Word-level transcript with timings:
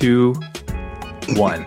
two, 0.00 0.34
one. 1.36 1.66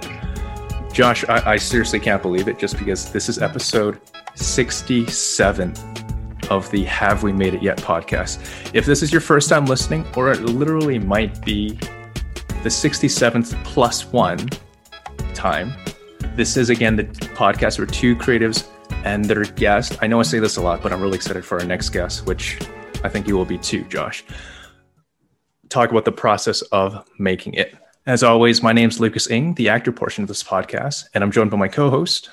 Josh, 0.92 1.24
I, 1.30 1.54
I 1.54 1.58
seriously 1.58 2.00
can't 2.00 2.22
believe 2.22 2.48
it 2.48 2.58
just 2.58 2.78
because 2.80 3.12
this 3.12 3.30
is 3.30 3.40
episode 3.40 4.02
67 4.36 5.74
of 6.50 6.70
the 6.72 6.84
Have 6.86 7.22
We 7.22 7.32
Made 7.32 7.54
It 7.54 7.62
Yet 7.62 7.78
podcast. 7.78 8.40
If 8.74 8.86
this 8.88 9.04
is 9.04 9.12
your 9.12 9.22
first 9.22 9.50
time 9.50 9.66
listening, 9.66 10.06
or 10.18 10.32
it 10.32 10.42
literally 10.42 10.98
might 10.98 11.46
be 11.46 11.70
the 12.64 12.70
67th 12.70 13.64
plus 13.64 14.12
one 14.12 14.50
time, 15.36 15.72
this 16.36 16.58
is 16.58 16.72
again 16.72 16.96
the 16.96 17.04
podcast 17.04 17.78
where 17.78 17.86
two 17.86 18.16
creatives 18.16 18.68
and 19.06 19.26
their 19.26 19.44
guest. 19.44 20.00
I 20.02 20.08
know 20.08 20.20
I 20.20 20.24
say 20.24 20.40
this 20.40 20.58
a 20.58 20.62
lot, 20.62 20.82
but 20.82 20.92
I'm 20.92 21.02
really 21.02 21.16
excited 21.16 21.46
for 21.46 21.60
our 21.60 21.66
next 21.66 21.90
guest, 21.90 22.26
which 22.26 22.60
I 23.04 23.10
think 23.10 23.28
you 23.28 23.38
will 23.38 23.46
be 23.46 23.60
too, 23.60 23.84
Josh. 23.84 24.24
Talk 25.70 25.92
about 25.92 26.06
the 26.06 26.12
process 26.12 26.62
of 26.64 27.08
making 27.20 27.54
it. 27.54 27.76
As 28.06 28.22
always, 28.22 28.62
my 28.62 28.74
name's 28.74 29.00
Lucas 29.00 29.30
Ing, 29.30 29.54
the 29.54 29.70
actor 29.70 29.94
portion 29.94 30.24
of 30.24 30.28
this 30.28 30.44
podcast, 30.44 31.06
and 31.14 31.24
I'm 31.24 31.32
joined 31.32 31.52
by 31.52 31.58
my 31.58 31.70
co-host, 31.70 32.32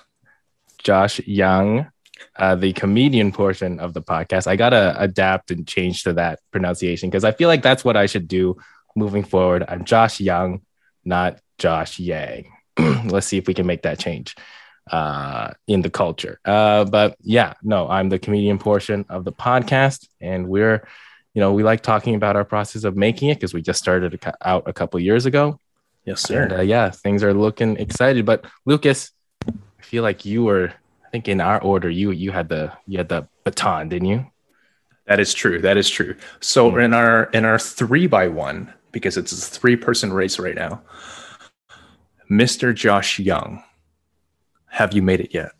Josh 0.78 1.20
Young, 1.20 1.86
uh, 2.34 2.56
the 2.56 2.72
comedian 2.72 3.30
portion 3.30 3.78
of 3.78 3.94
the 3.94 4.02
podcast. 4.02 4.48
I 4.48 4.56
gotta 4.56 5.00
adapt 5.00 5.52
and 5.52 5.64
change 5.64 6.02
to 6.02 6.12
that 6.14 6.40
pronunciation 6.50 7.08
because 7.08 7.22
I 7.22 7.30
feel 7.30 7.46
like 7.46 7.62
that's 7.62 7.84
what 7.84 7.96
I 7.96 8.06
should 8.06 8.26
do 8.26 8.56
moving 8.96 9.22
forward. 9.22 9.64
I'm 9.68 9.84
Josh 9.84 10.18
Young, 10.18 10.62
not 11.04 11.38
Josh 11.56 12.00
Yang. 12.00 12.52
Let's 13.04 13.28
see 13.28 13.38
if 13.38 13.46
we 13.46 13.54
can 13.54 13.66
make 13.66 13.82
that 13.82 14.00
change 14.00 14.34
uh, 14.90 15.52
in 15.68 15.82
the 15.82 15.90
culture. 15.90 16.40
Uh, 16.44 16.84
but 16.84 17.16
yeah, 17.20 17.54
no, 17.62 17.88
I'm 17.88 18.08
the 18.08 18.18
comedian 18.18 18.58
portion 18.58 19.04
of 19.08 19.24
the 19.24 19.32
podcast, 19.32 20.08
and 20.20 20.48
we're 20.48 20.84
you 21.34 21.40
know, 21.40 21.52
we 21.52 21.62
like 21.62 21.82
talking 21.82 22.14
about 22.14 22.36
our 22.36 22.44
process 22.44 22.84
of 22.84 22.96
making 22.96 23.30
it 23.30 23.36
because 23.36 23.54
we 23.54 23.62
just 23.62 23.78
started 23.78 24.20
out 24.42 24.64
a 24.66 24.72
couple 24.72 24.98
years 25.00 25.26
ago. 25.26 25.60
Yes, 26.04 26.22
sir. 26.22 26.44
And, 26.44 26.52
uh, 26.52 26.60
yeah, 26.62 26.90
things 26.90 27.22
are 27.22 27.34
looking 27.34 27.76
excited. 27.76 28.24
But 28.26 28.44
Lucas, 28.64 29.12
I 29.46 29.82
feel 29.82 30.02
like 30.02 30.24
you 30.24 30.44
were, 30.44 30.72
I 31.04 31.10
think 31.10 31.28
in 31.28 31.40
our 31.40 31.60
order, 31.62 31.88
you 31.90 32.10
you 32.10 32.32
had 32.32 32.48
the 32.48 32.72
you 32.86 32.98
had 32.98 33.08
the 33.08 33.28
baton, 33.44 33.88
didn't 33.88 34.08
you? 34.08 34.26
That 35.06 35.20
is 35.20 35.34
true. 35.34 35.60
That 35.60 35.76
is 35.76 35.88
true. 35.90 36.16
So 36.40 36.70
mm. 36.70 36.84
in 36.84 36.94
our 36.94 37.24
in 37.24 37.44
our 37.44 37.58
three 37.58 38.06
by 38.06 38.28
one, 38.28 38.72
because 38.92 39.16
it's 39.16 39.32
a 39.32 39.36
three 39.36 39.76
person 39.76 40.12
race 40.12 40.38
right 40.38 40.54
now, 40.54 40.82
Mr. 42.30 42.74
Josh 42.74 43.18
Young, 43.18 43.62
have 44.68 44.92
you 44.92 45.02
made 45.02 45.20
it 45.20 45.34
yet? 45.34 45.52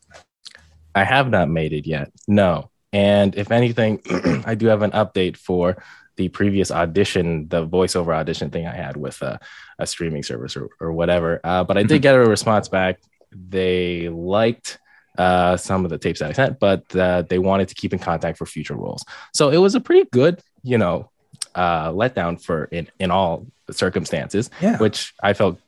I 0.95 1.05
have 1.05 1.31
not 1.31 1.49
made 1.49 1.73
it 1.73 1.87
yet. 1.87 2.11
No. 2.27 2.70
And 2.93 3.37
if 3.37 3.51
anything, 3.51 4.01
I 4.45 4.55
do 4.55 4.67
have 4.67 4.83
an 4.83 4.91
update 4.93 5.37
for 5.37 5.83
the 6.17 6.29
previous 6.29 6.71
audition, 6.71 7.49
the 7.49 7.67
voiceover 7.67 8.15
audition 8.15 8.51
thing 8.51 8.67
I 8.67 8.75
had 8.75 8.97
with 8.97 9.23
a, 9.23 9.41
a 9.79 9.87
streaming 9.87 10.23
service 10.23 10.57
or, 10.57 10.69
or 10.81 10.93
whatever. 10.93 11.41
Uh, 11.43 11.65
but 11.65 11.79
I 11.79 11.83
did 11.83 11.95
mm-hmm. 11.95 12.03
get 12.03 12.15
a 12.15 12.21
response 12.21 12.69
back. 12.69 13.01
They 13.33 14.09
liked 14.09 14.79
uh, 15.17 15.57
some 15.57 15.85
of 15.85 15.91
the 15.91 15.99
tapes 15.99 16.21
that 16.21 16.31
I 16.31 16.33
sent, 16.33 16.59
but 16.59 16.95
uh, 16.95 17.23
they 17.23 17.39
wanted 17.39 17.69
to 17.69 17.75
keep 17.75 17.93
in 17.93 17.99
contact 17.99 18.39
for 18.39 18.47
future 18.47 18.75
roles. 18.75 19.05
So 19.33 19.51
it 19.51 19.59
was 19.59 19.75
a 19.75 19.81
pretty 19.81 20.09
good, 20.11 20.43
you 20.63 20.79
know, 20.79 21.11
uh, 21.55 21.91
letdown 21.91 22.43
for 22.43 22.65
in, 22.65 22.89
in 22.99 23.11
all 23.11 23.47
circumstances, 23.71 24.51
yeah. 24.61 24.79
which 24.79 25.15
I 25.23 25.33
felt 25.33 25.59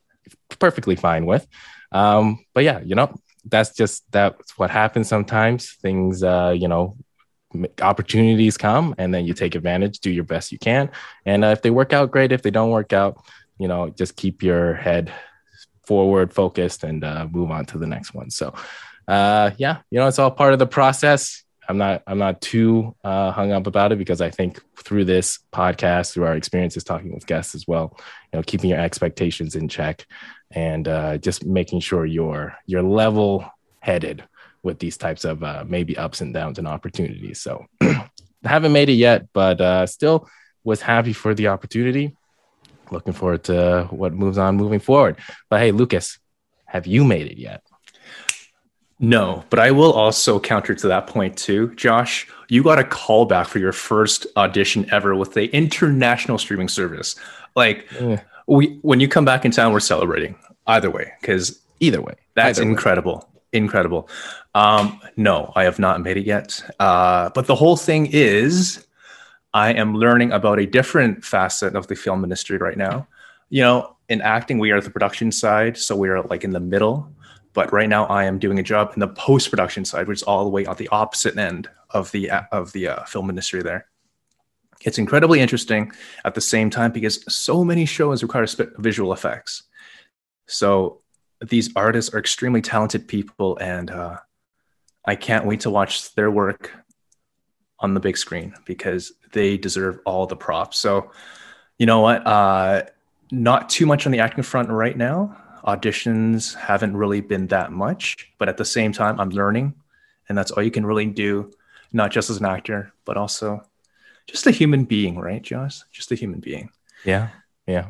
perfectly 0.58 0.96
fine 0.96 1.26
with. 1.26 1.46
Um, 1.92 2.44
but 2.54 2.64
yeah, 2.64 2.80
you 2.80 2.94
know, 2.94 3.14
that's 3.44 3.74
just 3.74 4.04
that's 4.12 4.56
what 4.58 4.70
happens 4.70 5.08
sometimes. 5.08 5.72
Things, 5.82 6.22
uh, 6.22 6.54
you 6.56 6.68
know, 6.68 6.96
opportunities 7.80 8.56
come 8.56 8.94
and 8.98 9.12
then 9.12 9.24
you 9.24 9.34
take 9.34 9.54
advantage 9.54 10.00
do 10.00 10.10
your 10.10 10.24
best 10.24 10.52
you 10.52 10.58
can. 10.58 10.90
And 11.26 11.44
uh, 11.44 11.48
if 11.48 11.62
they 11.62 11.70
work 11.70 11.92
out 11.92 12.10
great. 12.10 12.32
If 12.32 12.42
they 12.42 12.50
don't 12.50 12.70
work 12.70 12.92
out 12.92 13.24
you 13.58 13.68
know 13.68 13.90
just 13.90 14.16
keep 14.16 14.42
your 14.42 14.74
head 14.74 15.12
forward 15.86 16.32
focused 16.32 16.84
and 16.84 17.04
uh, 17.04 17.26
move 17.30 17.50
on 17.50 17.66
to 17.66 17.78
the 17.78 17.86
next 17.86 18.14
one. 18.14 18.30
So 18.30 18.54
uh, 19.08 19.50
yeah 19.58 19.78
you 19.90 19.98
know 19.98 20.06
it's 20.06 20.18
all 20.18 20.30
part 20.30 20.52
of 20.52 20.58
the 20.58 20.66
process. 20.66 21.42
I'm 21.68 21.78
not 21.78 22.02
i'm 22.06 22.18
not 22.18 22.40
too 22.40 22.94
uh, 23.04 23.30
hung 23.30 23.52
up 23.52 23.68
about 23.68 23.92
it 23.92 23.98
because 23.98 24.20
i 24.20 24.28
think 24.28 24.60
through 24.76 25.04
this 25.04 25.38
podcast 25.52 26.12
through 26.12 26.24
our 26.24 26.34
experiences 26.34 26.82
talking 26.82 27.14
with 27.14 27.24
guests 27.26 27.54
as 27.54 27.68
well 27.68 27.96
you 28.32 28.38
know 28.38 28.42
keeping 28.42 28.70
your 28.70 28.80
expectations 28.80 29.54
in 29.54 29.68
check 29.68 30.04
and 30.50 30.88
uh, 30.88 31.18
just 31.18 31.44
making 31.46 31.80
sure 31.80 32.04
you're 32.04 32.54
you're 32.66 32.82
level 32.82 33.44
headed 33.80 34.24
with 34.62 34.78
these 34.78 34.96
types 34.96 35.24
of 35.24 35.42
uh, 35.42 35.64
maybe 35.66 35.96
ups 35.96 36.20
and 36.20 36.32
downs 36.32 36.58
and 36.58 36.68
opportunities. 36.68 37.40
So 37.40 37.66
haven't 38.44 38.72
made 38.72 38.88
it 38.88 38.94
yet, 38.94 39.28
but 39.32 39.60
uh, 39.60 39.86
still 39.86 40.28
was 40.64 40.80
happy 40.80 41.12
for 41.12 41.34
the 41.34 41.48
opportunity. 41.48 42.16
Looking 42.90 43.12
forward 43.12 43.44
to 43.44 43.88
what 43.90 44.12
moves 44.12 44.38
on 44.38 44.56
moving 44.56 44.80
forward. 44.80 45.16
But 45.48 45.60
hey, 45.60 45.72
Lucas, 45.72 46.18
have 46.66 46.86
you 46.86 47.04
made 47.04 47.26
it 47.26 47.38
yet? 47.38 47.62
No, 48.98 49.44
but 49.50 49.58
I 49.58 49.72
will 49.72 49.92
also 49.92 50.38
counter 50.38 50.76
to 50.76 50.88
that 50.88 51.08
point 51.08 51.36
too. 51.36 51.74
Josh, 51.74 52.28
you 52.48 52.62
got 52.62 52.78
a 52.78 52.84
call 52.84 53.24
back 53.24 53.48
for 53.48 53.58
your 53.58 53.72
first 53.72 54.26
audition 54.36 54.88
ever 54.92 55.16
with 55.16 55.34
the 55.34 55.50
international 55.52 56.38
streaming 56.38 56.68
service. 56.68 57.16
Like 57.56 57.90
we 58.46 58.78
when 58.82 59.00
you 59.00 59.08
come 59.08 59.24
back 59.24 59.44
in 59.44 59.50
town, 59.50 59.72
we're 59.72 59.80
celebrating 59.80 60.36
either 60.68 60.88
way, 60.88 61.12
because 61.20 61.60
either 61.80 62.00
way. 62.00 62.14
That's 62.34 62.60
incredible. 62.60 63.28
Way 63.31 63.31
incredible. 63.52 64.08
Um, 64.54 65.00
no, 65.16 65.52
I 65.54 65.64
have 65.64 65.78
not 65.78 66.00
made 66.02 66.16
it 66.16 66.26
yet. 66.26 66.62
Uh, 66.78 67.30
but 67.34 67.46
the 67.46 67.54
whole 67.54 67.76
thing 67.76 68.08
is, 68.10 68.86
I 69.54 69.72
am 69.72 69.94
learning 69.94 70.32
about 70.32 70.58
a 70.58 70.66
different 70.66 71.24
facet 71.24 71.76
of 71.76 71.86
the 71.86 71.96
film 71.96 72.24
industry 72.24 72.56
right 72.56 72.76
now. 72.76 73.06
You 73.50 73.62
know, 73.62 73.96
in 74.08 74.22
acting, 74.22 74.58
we 74.58 74.70
are 74.70 74.80
the 74.80 74.90
production 74.90 75.30
side, 75.30 75.76
so 75.76 75.94
we 75.94 76.08
are 76.08 76.22
like 76.22 76.44
in 76.44 76.50
the 76.50 76.60
middle. 76.60 77.10
But 77.52 77.70
right 77.72 77.88
now, 77.88 78.06
I 78.06 78.24
am 78.24 78.38
doing 78.38 78.58
a 78.58 78.62
job 78.62 78.92
in 78.94 79.00
the 79.00 79.08
post 79.08 79.50
production 79.50 79.84
side, 79.84 80.08
which 80.08 80.20
is 80.20 80.22
all 80.22 80.44
the 80.44 80.50
way 80.50 80.64
on 80.64 80.76
the 80.76 80.88
opposite 80.88 81.36
end 81.36 81.68
of 81.90 82.10
the 82.12 82.30
of 82.50 82.72
the 82.72 82.88
uh, 82.88 83.04
film 83.04 83.28
industry. 83.28 83.62
There, 83.62 83.86
it's 84.80 84.96
incredibly 84.96 85.40
interesting 85.40 85.92
at 86.24 86.34
the 86.34 86.40
same 86.40 86.70
time 86.70 86.92
because 86.92 87.22
so 87.32 87.62
many 87.62 87.84
shows 87.84 88.22
require 88.22 88.46
visual 88.78 89.12
effects. 89.12 89.64
So 90.46 91.01
these 91.48 91.70
artists 91.76 92.14
are 92.14 92.18
extremely 92.18 92.62
talented 92.62 93.08
people, 93.08 93.56
and 93.58 93.90
uh, 93.90 94.16
I 95.04 95.16
can't 95.16 95.46
wait 95.46 95.60
to 95.60 95.70
watch 95.70 96.14
their 96.14 96.30
work 96.30 96.72
on 97.78 97.94
the 97.94 98.00
big 98.00 98.16
screen 98.16 98.54
because 98.64 99.12
they 99.32 99.56
deserve 99.56 99.98
all 100.06 100.26
the 100.26 100.36
props. 100.36 100.78
So, 100.78 101.10
you 101.78 101.86
know 101.86 102.00
what? 102.00 102.26
Uh, 102.26 102.84
not 103.30 103.68
too 103.68 103.86
much 103.86 104.06
on 104.06 104.12
the 104.12 104.20
acting 104.20 104.44
front 104.44 104.68
right 104.68 104.96
now. 104.96 105.36
Auditions 105.66 106.54
haven't 106.54 106.96
really 106.96 107.20
been 107.20 107.46
that 107.48 107.72
much, 107.72 108.30
but 108.38 108.48
at 108.48 108.56
the 108.56 108.64
same 108.64 108.92
time, 108.92 109.18
I'm 109.18 109.30
learning, 109.30 109.74
and 110.28 110.36
that's 110.36 110.50
all 110.50 110.62
you 110.62 110.70
can 110.70 110.86
really 110.86 111.06
do, 111.06 111.50
not 111.92 112.10
just 112.10 112.30
as 112.30 112.38
an 112.38 112.46
actor, 112.46 112.92
but 113.04 113.16
also 113.16 113.64
just 114.26 114.46
a 114.46 114.50
human 114.50 114.84
being, 114.84 115.18
right, 115.18 115.42
Josh? 115.42 115.80
Just 115.92 116.12
a 116.12 116.14
human 116.14 116.40
being. 116.40 116.70
Yeah, 117.04 117.28
yeah. 117.66 117.86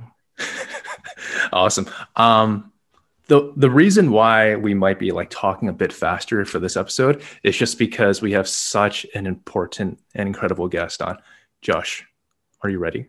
awesome. 1.52 1.88
Um, 2.16 2.71
the 3.28 3.52
the 3.56 3.70
reason 3.70 4.10
why 4.10 4.56
we 4.56 4.74
might 4.74 4.98
be 4.98 5.12
like 5.12 5.30
talking 5.30 5.68
a 5.68 5.72
bit 5.72 5.92
faster 5.92 6.44
for 6.44 6.58
this 6.58 6.76
episode 6.76 7.22
is 7.42 7.56
just 7.56 7.78
because 7.78 8.20
we 8.20 8.32
have 8.32 8.48
such 8.48 9.06
an 9.14 9.26
important 9.26 10.00
and 10.14 10.26
incredible 10.26 10.68
guest 10.68 11.00
on. 11.00 11.18
Josh, 11.60 12.04
are 12.62 12.70
you 12.70 12.78
ready? 12.78 13.06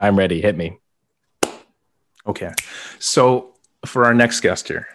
I'm 0.00 0.18
ready. 0.18 0.40
Hit 0.40 0.56
me. 0.56 0.78
Okay. 2.26 2.52
So 2.98 3.54
for 3.86 4.04
our 4.04 4.14
next 4.14 4.40
guest 4.40 4.68
here, 4.68 4.88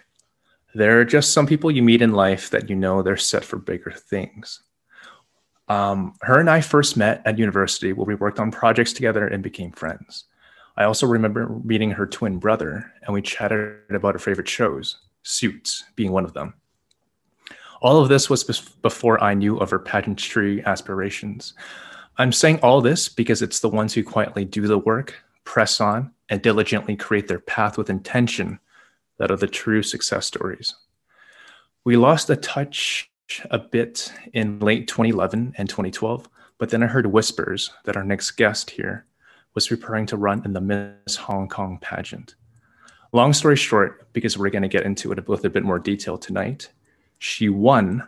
there 0.74 1.00
are 1.00 1.04
just 1.04 1.32
some 1.32 1.46
people 1.46 1.70
you 1.70 1.82
meet 1.82 2.02
in 2.02 2.12
life 2.12 2.50
that 2.50 2.68
you 2.68 2.76
know 2.76 3.02
they're 3.02 3.16
set 3.16 3.44
for 3.44 3.56
bigger 3.56 3.90
things. 3.90 4.62
Um, 5.68 6.14
her 6.22 6.40
and 6.40 6.48
I 6.48 6.60
first 6.60 6.96
met 6.96 7.22
at 7.26 7.38
university 7.38 7.92
where 7.92 8.06
we 8.06 8.14
worked 8.14 8.38
on 8.38 8.50
projects 8.50 8.92
together 8.92 9.26
and 9.26 9.42
became 9.42 9.72
friends. 9.72 10.24
I 10.78 10.84
also 10.84 11.08
remember 11.08 11.48
meeting 11.64 11.90
her 11.90 12.06
twin 12.06 12.38
brother, 12.38 12.92
and 13.02 13.12
we 13.12 13.20
chatted 13.20 13.78
about 13.90 14.14
her 14.14 14.20
favorite 14.20 14.48
shows, 14.48 14.98
Suits 15.24 15.82
being 15.96 16.12
one 16.12 16.24
of 16.24 16.34
them. 16.34 16.54
All 17.82 18.00
of 18.00 18.08
this 18.08 18.30
was 18.30 18.44
before 18.44 19.22
I 19.22 19.34
knew 19.34 19.58
of 19.58 19.70
her 19.70 19.80
pageantry 19.80 20.64
aspirations. 20.64 21.54
I'm 22.16 22.30
saying 22.30 22.60
all 22.60 22.80
this 22.80 23.08
because 23.08 23.42
it's 23.42 23.58
the 23.58 23.68
ones 23.68 23.92
who 23.92 24.04
quietly 24.04 24.44
do 24.44 24.68
the 24.68 24.78
work, 24.78 25.16
press 25.42 25.80
on, 25.80 26.12
and 26.28 26.42
diligently 26.42 26.94
create 26.94 27.26
their 27.26 27.40
path 27.40 27.76
with 27.76 27.90
intention 27.90 28.60
that 29.18 29.32
are 29.32 29.36
the 29.36 29.48
true 29.48 29.82
success 29.82 30.26
stories. 30.26 30.76
We 31.84 31.96
lost 31.96 32.30
a 32.30 32.36
touch 32.36 33.10
a 33.50 33.58
bit 33.58 34.12
in 34.32 34.60
late 34.60 34.86
2011 34.86 35.54
and 35.58 35.68
2012, 35.68 36.28
but 36.56 36.70
then 36.70 36.84
I 36.84 36.86
heard 36.86 37.06
whispers 37.06 37.70
that 37.84 37.96
our 37.96 38.04
next 38.04 38.32
guest 38.32 38.70
here 38.70 39.06
was 39.58 39.66
preparing 39.66 40.06
to 40.06 40.16
run 40.16 40.40
in 40.44 40.52
the 40.52 40.60
Miss 40.60 41.16
Hong 41.16 41.48
Kong 41.48 41.78
pageant. 41.80 42.36
Long 43.10 43.32
story 43.32 43.56
short, 43.56 44.12
because 44.12 44.38
we're 44.38 44.50
going 44.50 44.62
to 44.62 44.68
get 44.68 44.84
into 44.84 45.10
it 45.10 45.26
with 45.26 45.44
a 45.44 45.50
bit 45.50 45.64
more 45.64 45.80
detail 45.80 46.16
tonight, 46.16 46.70
she 47.18 47.48
won 47.48 48.06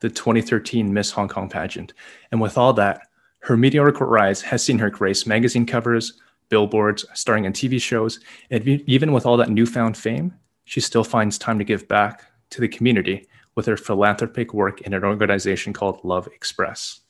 the 0.00 0.10
2013 0.10 0.92
Miss 0.92 1.12
Hong 1.12 1.28
Kong 1.28 1.48
pageant. 1.48 1.92
And 2.32 2.40
with 2.40 2.58
all 2.58 2.72
that, 2.72 3.02
her 3.42 3.56
meteoric 3.56 4.00
rise 4.00 4.42
has 4.42 4.64
seen 4.64 4.80
her 4.80 4.90
grace 4.90 5.24
magazine 5.24 5.66
covers, 5.66 6.14
billboards, 6.48 7.04
starring 7.14 7.44
in 7.44 7.52
TV 7.52 7.80
shows, 7.80 8.18
and 8.50 8.66
even 8.66 9.12
with 9.12 9.24
all 9.24 9.36
that 9.36 9.50
newfound 9.50 9.96
fame, 9.96 10.34
she 10.64 10.80
still 10.80 11.04
finds 11.04 11.38
time 11.38 11.60
to 11.60 11.64
give 11.64 11.86
back 11.86 12.24
to 12.50 12.60
the 12.60 12.66
community 12.66 13.28
with 13.54 13.66
her 13.66 13.76
philanthropic 13.76 14.52
work 14.52 14.80
in 14.80 14.94
an 14.94 15.04
organization 15.04 15.72
called 15.72 16.00
Love 16.02 16.26
Express. 16.26 17.02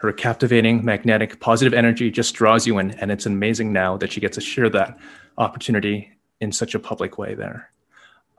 Her 0.00 0.12
captivating, 0.14 0.82
magnetic, 0.82 1.40
positive 1.40 1.74
energy 1.74 2.10
just 2.10 2.34
draws 2.34 2.66
you 2.66 2.78
in, 2.78 2.92
and 2.92 3.10
it's 3.10 3.26
amazing 3.26 3.70
now 3.70 3.98
that 3.98 4.10
she 4.10 4.18
gets 4.20 4.36
to 4.36 4.40
share 4.40 4.70
that 4.70 4.98
opportunity 5.36 6.10
in 6.40 6.52
such 6.52 6.74
a 6.74 6.78
public 6.78 7.18
way 7.18 7.34
there. 7.34 7.70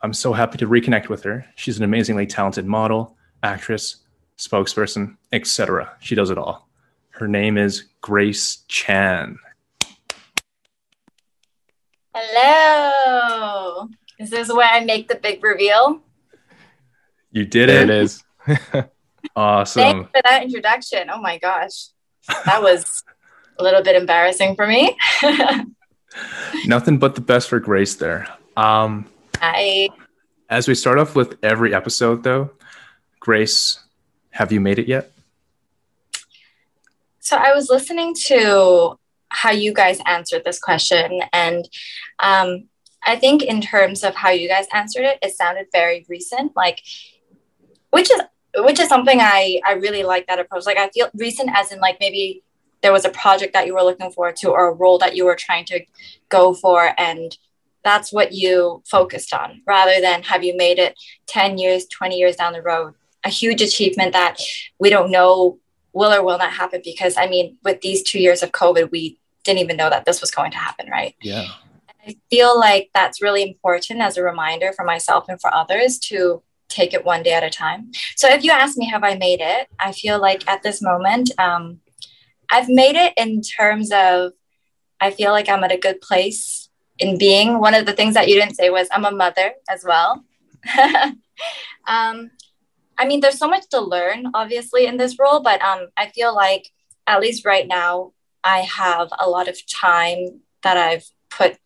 I'm 0.01 0.11
so 0.13 0.33
happy 0.33 0.57
to 0.57 0.67
reconnect 0.67 1.07
with 1.07 1.21
her. 1.21 1.45
She's 1.55 1.77
an 1.77 1.83
amazingly 1.83 2.25
talented 2.25 2.65
model, 2.65 3.15
actress, 3.43 3.97
spokesperson, 4.39 5.17
etc. 5.31 5.95
She 5.99 6.15
does 6.15 6.31
it 6.31 6.37
all. 6.39 6.67
Her 7.11 7.27
name 7.27 7.59
is 7.59 7.83
Grace 8.01 8.63
Chan. 8.67 9.37
Hello. 12.15 13.87
Is 14.17 14.31
this 14.31 14.51
where 14.51 14.67
I 14.67 14.83
make 14.83 15.09
the 15.09 15.15
big 15.15 15.43
reveal? 15.43 16.01
You 17.31 17.45
did 17.45 17.69
There 17.69 17.83
it. 17.83 17.89
it 17.91 18.01
is. 18.01 18.23
Awesome. 19.35 19.81
Thanks 19.81 20.09
for 20.13 20.21
that 20.23 20.43
introduction. 20.43 21.09
Oh 21.09 21.21
my 21.21 21.37
gosh. 21.37 21.87
That 22.45 22.61
was 22.61 23.03
a 23.59 23.63
little 23.63 23.81
bit 23.81 23.95
embarrassing 23.95 24.55
for 24.55 24.67
me. 24.67 24.97
Nothing 26.65 26.97
but 26.99 27.15
the 27.15 27.21
best 27.21 27.49
for 27.49 27.59
Grace 27.59 27.95
there. 27.95 28.27
Um, 28.57 29.05
I 29.41 29.89
as 30.49 30.67
we 30.67 30.75
start 30.75 30.99
off 30.99 31.15
with 31.15 31.37
every 31.43 31.73
episode, 31.73 32.23
though, 32.23 32.51
Grace, 33.19 33.79
have 34.31 34.51
you 34.51 34.59
made 34.59 34.77
it 34.79 34.87
yet? 34.87 35.11
so 37.21 37.37
I 37.37 37.53
was 37.53 37.69
listening 37.69 38.13
to 38.25 38.99
how 39.29 39.51
you 39.51 39.73
guys 39.73 40.01
answered 40.05 40.43
this 40.43 40.59
question, 40.59 41.21
and 41.31 41.69
um, 42.19 42.67
I 43.05 43.15
think 43.15 43.43
in 43.43 43.61
terms 43.61 44.03
of 44.03 44.15
how 44.15 44.31
you 44.31 44.49
guys 44.49 44.65
answered 44.73 45.05
it, 45.05 45.19
it 45.21 45.33
sounded 45.33 45.67
very 45.71 46.05
recent, 46.09 46.53
like 46.57 46.81
which 47.91 48.11
is 48.11 48.21
which 48.57 48.79
is 48.79 48.89
something 48.89 49.19
I 49.19 49.59
I 49.65 49.73
really 49.73 50.03
like 50.03 50.27
that 50.27 50.39
approach. 50.39 50.65
Like 50.65 50.77
I 50.77 50.89
feel 50.89 51.09
recent 51.15 51.49
as 51.53 51.71
in 51.71 51.79
like 51.79 51.97
maybe 51.99 52.43
there 52.81 52.91
was 52.91 53.05
a 53.05 53.09
project 53.09 53.53
that 53.53 53.67
you 53.67 53.73
were 53.73 53.83
looking 53.83 54.11
forward 54.11 54.35
to 54.37 54.49
or 54.49 54.69
a 54.69 54.73
role 54.73 54.97
that 54.97 55.15
you 55.15 55.25
were 55.25 55.35
trying 55.35 55.65
to 55.65 55.85
go 56.29 56.53
for 56.53 56.93
and 56.97 57.37
that's 57.83 58.13
what 58.13 58.31
you 58.31 58.83
focused 58.89 59.33
on 59.33 59.61
rather 59.65 59.99
than 60.01 60.23
have 60.23 60.43
you 60.43 60.55
made 60.55 60.79
it 60.79 60.95
10 61.27 61.57
years 61.57 61.85
20 61.87 62.17
years 62.17 62.35
down 62.35 62.53
the 62.53 62.61
road 62.61 62.93
a 63.23 63.29
huge 63.29 63.61
achievement 63.61 64.13
that 64.13 64.39
we 64.79 64.89
don't 64.89 65.11
know 65.11 65.59
will 65.93 66.11
or 66.13 66.23
will 66.23 66.37
not 66.37 66.53
happen 66.53 66.81
because 66.83 67.17
i 67.17 67.27
mean 67.27 67.57
with 67.63 67.81
these 67.81 68.03
two 68.03 68.19
years 68.19 68.43
of 68.43 68.51
covid 68.51 68.91
we 68.91 69.17
didn't 69.43 69.59
even 69.59 69.77
know 69.77 69.89
that 69.89 70.05
this 70.05 70.21
was 70.21 70.31
going 70.31 70.51
to 70.51 70.57
happen 70.57 70.89
right 70.89 71.15
Yeah. 71.21 71.45
I 72.03 72.15
feel 72.31 72.59
like 72.59 72.89
that's 72.95 73.21
really 73.21 73.43
important 73.43 74.01
as 74.01 74.17
a 74.17 74.23
reminder 74.23 74.73
for 74.73 74.83
myself 74.83 75.25
and 75.29 75.39
for 75.39 75.53
others 75.53 75.99
to 75.99 76.41
take 76.71 76.93
it 76.93 77.05
one 77.05 77.23
day 77.23 77.33
at 77.33 77.43
a 77.43 77.49
time. 77.49 77.91
So 78.15 78.29
if 78.29 78.43
you 78.43 78.51
ask 78.51 78.77
me, 78.77 78.89
have 78.89 79.03
I 79.03 79.15
made 79.15 79.41
it? 79.41 79.67
I 79.79 79.91
feel 79.91 80.19
like 80.19 80.47
at 80.49 80.63
this 80.63 80.81
moment, 80.81 81.31
um, 81.37 81.79
I've 82.49 82.69
made 82.69 82.95
it 82.95 83.13
in 83.17 83.41
terms 83.41 83.91
of 83.91 84.33
I 84.99 85.11
feel 85.11 85.31
like 85.31 85.49
I'm 85.49 85.63
at 85.63 85.71
a 85.71 85.77
good 85.77 85.99
place 86.01 86.69
in 86.99 87.17
being. 87.17 87.59
One 87.59 87.73
of 87.73 87.85
the 87.85 87.93
things 87.93 88.13
that 88.13 88.27
you 88.27 88.35
didn't 88.35 88.55
say 88.55 88.69
was 88.69 88.87
I'm 88.91 89.05
a 89.05 89.11
mother 89.11 89.53
as 89.69 89.83
well. 89.83 90.23
um, 91.87 92.31
I 92.97 93.05
mean, 93.05 93.19
there's 93.19 93.39
so 93.39 93.47
much 93.47 93.67
to 93.69 93.81
learn, 93.81 94.27
obviously, 94.35 94.85
in 94.85 94.97
this 94.97 95.17
role, 95.17 95.39
but 95.41 95.59
um, 95.61 95.87
I 95.97 96.09
feel 96.09 96.35
like 96.35 96.69
at 97.07 97.19
least 97.19 97.45
right 97.45 97.67
now, 97.67 98.13
I 98.43 98.59
have 98.59 99.09
a 99.19 99.27
lot 99.27 99.47
of 99.47 99.57
time 99.67 100.41
that 100.61 100.77
I've 100.77 101.05
put 101.31 101.57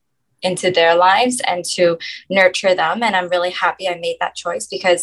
into 0.46 0.68
their 0.72 0.94
lives 0.96 1.42
and 1.52 1.66
to 1.76 1.98
nurture 2.30 2.74
them. 2.76 3.04
And 3.04 3.16
I'm 3.16 3.30
really 3.36 3.52
happy 3.52 3.88
I 3.90 3.96
made 4.08 4.18
that 4.20 4.36
choice 4.36 4.66
because 4.76 5.02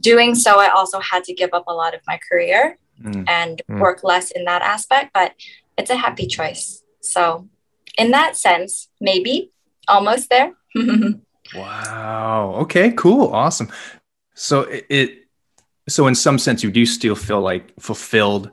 doing 0.00 0.34
so, 0.34 0.52
I 0.58 0.68
also 0.78 0.98
had 1.00 1.24
to 1.24 1.34
give 1.34 1.52
up 1.52 1.64
a 1.68 1.74
lot 1.82 1.94
of 1.94 2.00
my 2.06 2.18
career 2.28 2.78
Mm. 3.02 3.24
and 3.28 3.62
Mm. 3.70 3.80
work 3.80 4.04
less 4.04 4.30
in 4.30 4.44
that 4.44 4.62
aspect, 4.62 5.06
but 5.14 5.32
it's 5.78 5.90
a 5.90 5.96
happy 5.96 6.26
choice. 6.26 6.82
So, 7.00 7.48
in 7.96 8.10
that 8.10 8.36
sense, 8.36 8.88
maybe 9.00 9.50
almost 9.88 10.28
there. 10.30 10.52
Wow. 11.54 12.54
Okay. 12.62 12.92
Cool. 12.92 13.32
Awesome. 13.34 13.68
So 14.34 14.60
it, 14.62 14.86
it, 14.88 15.10
so 15.88 16.06
in 16.06 16.14
some 16.14 16.38
sense, 16.38 16.62
you 16.62 16.70
do 16.70 16.86
still 16.86 17.16
feel 17.16 17.40
like 17.40 17.72
fulfilled 17.80 18.50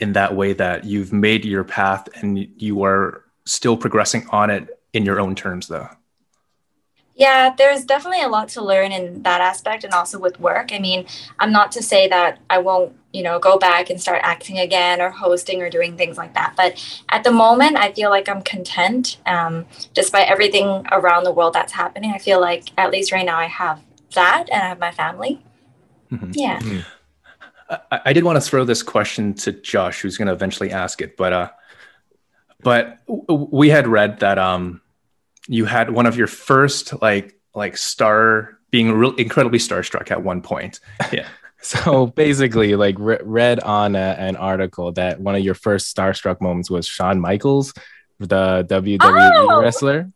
in 0.00 0.14
that 0.14 0.34
way 0.34 0.52
that 0.54 0.84
you've 0.84 1.12
made 1.12 1.44
your 1.44 1.62
path 1.62 2.08
and 2.16 2.38
you 2.56 2.82
are 2.82 3.22
still 3.44 3.76
progressing 3.76 4.26
on 4.30 4.50
it 4.50 4.79
in 4.92 5.04
your 5.04 5.20
own 5.20 5.34
terms, 5.34 5.68
though. 5.68 5.88
Yeah, 7.14 7.54
there's 7.56 7.84
definitely 7.84 8.22
a 8.22 8.28
lot 8.28 8.48
to 8.50 8.64
learn 8.64 8.92
in 8.92 9.22
that 9.24 9.42
aspect 9.42 9.84
and 9.84 9.92
also 9.92 10.18
with 10.18 10.40
work. 10.40 10.72
I 10.72 10.78
mean, 10.78 11.06
I'm 11.38 11.52
not 11.52 11.70
to 11.72 11.82
say 11.82 12.08
that 12.08 12.38
I 12.48 12.58
won't, 12.58 12.96
you 13.12 13.22
know, 13.22 13.38
go 13.38 13.58
back 13.58 13.90
and 13.90 14.00
start 14.00 14.20
acting 14.22 14.58
again 14.58 15.02
or 15.02 15.10
hosting 15.10 15.60
or 15.60 15.68
doing 15.68 15.98
things 15.98 16.16
like 16.16 16.32
that. 16.32 16.54
But 16.56 16.82
at 17.10 17.22
the 17.22 17.30
moment, 17.30 17.76
I 17.76 17.92
feel 17.92 18.08
like 18.08 18.26
I'm 18.26 18.40
content. 18.40 19.18
Um, 19.26 19.66
despite 19.92 20.28
everything 20.30 20.86
around 20.92 21.24
the 21.24 21.32
world 21.32 21.52
that's 21.52 21.72
happening, 21.72 22.12
I 22.14 22.18
feel 22.18 22.40
like 22.40 22.70
at 22.78 22.90
least 22.90 23.12
right 23.12 23.26
now 23.26 23.36
I 23.36 23.46
have 23.46 23.82
that 24.14 24.48
and 24.50 24.62
I 24.62 24.68
have 24.68 24.78
my 24.78 24.92
family. 24.92 25.42
Mhm. 26.10 26.32
Yeah. 26.34 26.82
I, 27.90 28.00
I 28.06 28.12
did 28.14 28.24
want 28.24 28.36
to 28.36 28.40
throw 28.40 28.64
this 28.64 28.82
question 28.82 29.34
to 29.34 29.52
Josh, 29.52 30.00
who's 30.00 30.16
going 30.16 30.28
to 30.28 30.32
eventually 30.32 30.70
ask 30.70 31.02
it, 31.02 31.18
but 31.18 31.32
uh, 31.32 31.50
but 32.62 32.98
we 33.08 33.68
had 33.70 33.86
read 33.86 34.20
that 34.20 34.38
um, 34.38 34.80
you 35.48 35.64
had 35.64 35.90
one 35.90 36.06
of 36.06 36.16
your 36.16 36.26
first 36.26 37.00
like 37.02 37.38
like 37.54 37.76
star 37.76 38.58
being 38.70 38.92
real 38.92 39.14
incredibly 39.16 39.58
starstruck 39.58 40.10
at 40.10 40.22
one 40.22 40.42
point. 40.42 40.80
Yeah. 41.12 41.28
So 41.62 42.06
basically, 42.06 42.74
like 42.74 42.96
re- 42.98 43.18
read 43.22 43.60
on 43.60 43.94
a, 43.94 43.98
an 44.18 44.36
article 44.36 44.92
that 44.92 45.20
one 45.20 45.34
of 45.34 45.44
your 45.44 45.52
first 45.54 45.94
starstruck 45.94 46.40
moments 46.40 46.70
was 46.70 46.86
Shawn 46.86 47.20
Michaels, 47.20 47.74
the 48.18 48.64
WWE 48.66 48.98
Oh! 49.02 49.60
wrestler, 49.60 50.10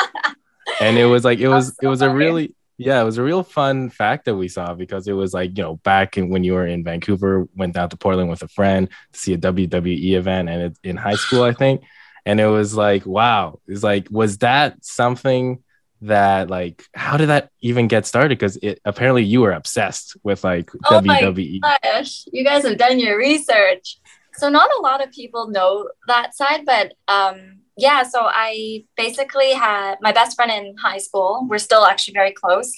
and 0.80 0.96
it 0.96 1.06
was 1.06 1.24
like 1.24 1.40
it 1.40 1.48
was 1.48 1.68
so 1.68 1.74
it 1.82 1.88
was 1.88 2.00
a 2.00 2.10
really 2.10 2.54
yeah 2.86 3.00
it 3.00 3.04
was 3.04 3.18
a 3.18 3.22
real 3.22 3.42
fun 3.42 3.90
fact 3.90 4.24
that 4.24 4.34
we 4.34 4.48
saw 4.48 4.74
because 4.74 5.08
it 5.08 5.12
was 5.12 5.32
like 5.32 5.56
you 5.56 5.62
know 5.62 5.76
back 5.76 6.18
in, 6.18 6.28
when 6.28 6.44
you 6.44 6.54
were 6.54 6.66
in 6.66 6.84
Vancouver, 6.84 7.48
went 7.56 7.74
down 7.74 7.88
to 7.90 7.96
Portland 7.96 8.30
with 8.30 8.42
a 8.42 8.48
friend 8.48 8.88
to 9.12 9.18
see 9.18 9.32
a 9.34 9.38
WWE 9.38 10.12
event, 10.12 10.48
and 10.48 10.62
it, 10.62 10.78
in 10.82 10.96
high 10.96 11.14
school 11.14 11.42
I 11.42 11.52
think, 11.52 11.82
and 12.26 12.40
it 12.40 12.46
was 12.46 12.74
like 12.74 13.06
wow, 13.06 13.60
it's 13.66 13.82
like 13.82 14.08
was 14.10 14.38
that 14.38 14.84
something 14.84 15.62
that 16.02 16.50
like 16.50 16.84
how 16.94 17.16
did 17.16 17.28
that 17.28 17.50
even 17.60 17.88
get 17.88 18.06
started 18.06 18.30
because 18.30 18.56
it 18.56 18.80
apparently 18.84 19.22
you 19.22 19.40
were 19.40 19.52
obsessed 19.52 20.16
with 20.22 20.44
like. 20.44 20.70
Oh 20.86 21.00
my 21.00 21.22
WWE 21.22 21.60
Gosh, 21.82 22.24
you 22.32 22.44
guys 22.44 22.64
have 22.64 22.78
done 22.78 22.98
your 22.98 23.16
research. 23.16 23.98
So 24.34 24.48
not 24.48 24.70
a 24.78 24.82
lot 24.82 25.04
of 25.04 25.12
people 25.12 25.48
know 25.48 25.88
that 26.08 26.34
side, 26.34 26.64
but 26.64 26.94
um, 27.06 27.61
yeah. 27.76 28.02
So 28.02 28.22
I 28.22 28.84
basically 28.96 29.52
had 29.52 29.96
my 30.00 30.12
best 30.12 30.36
friend 30.36 30.50
in 30.50 30.76
high 30.76 30.98
school. 30.98 31.46
We're 31.48 31.58
still 31.58 31.84
actually 31.84 32.14
very 32.14 32.32
close. 32.32 32.72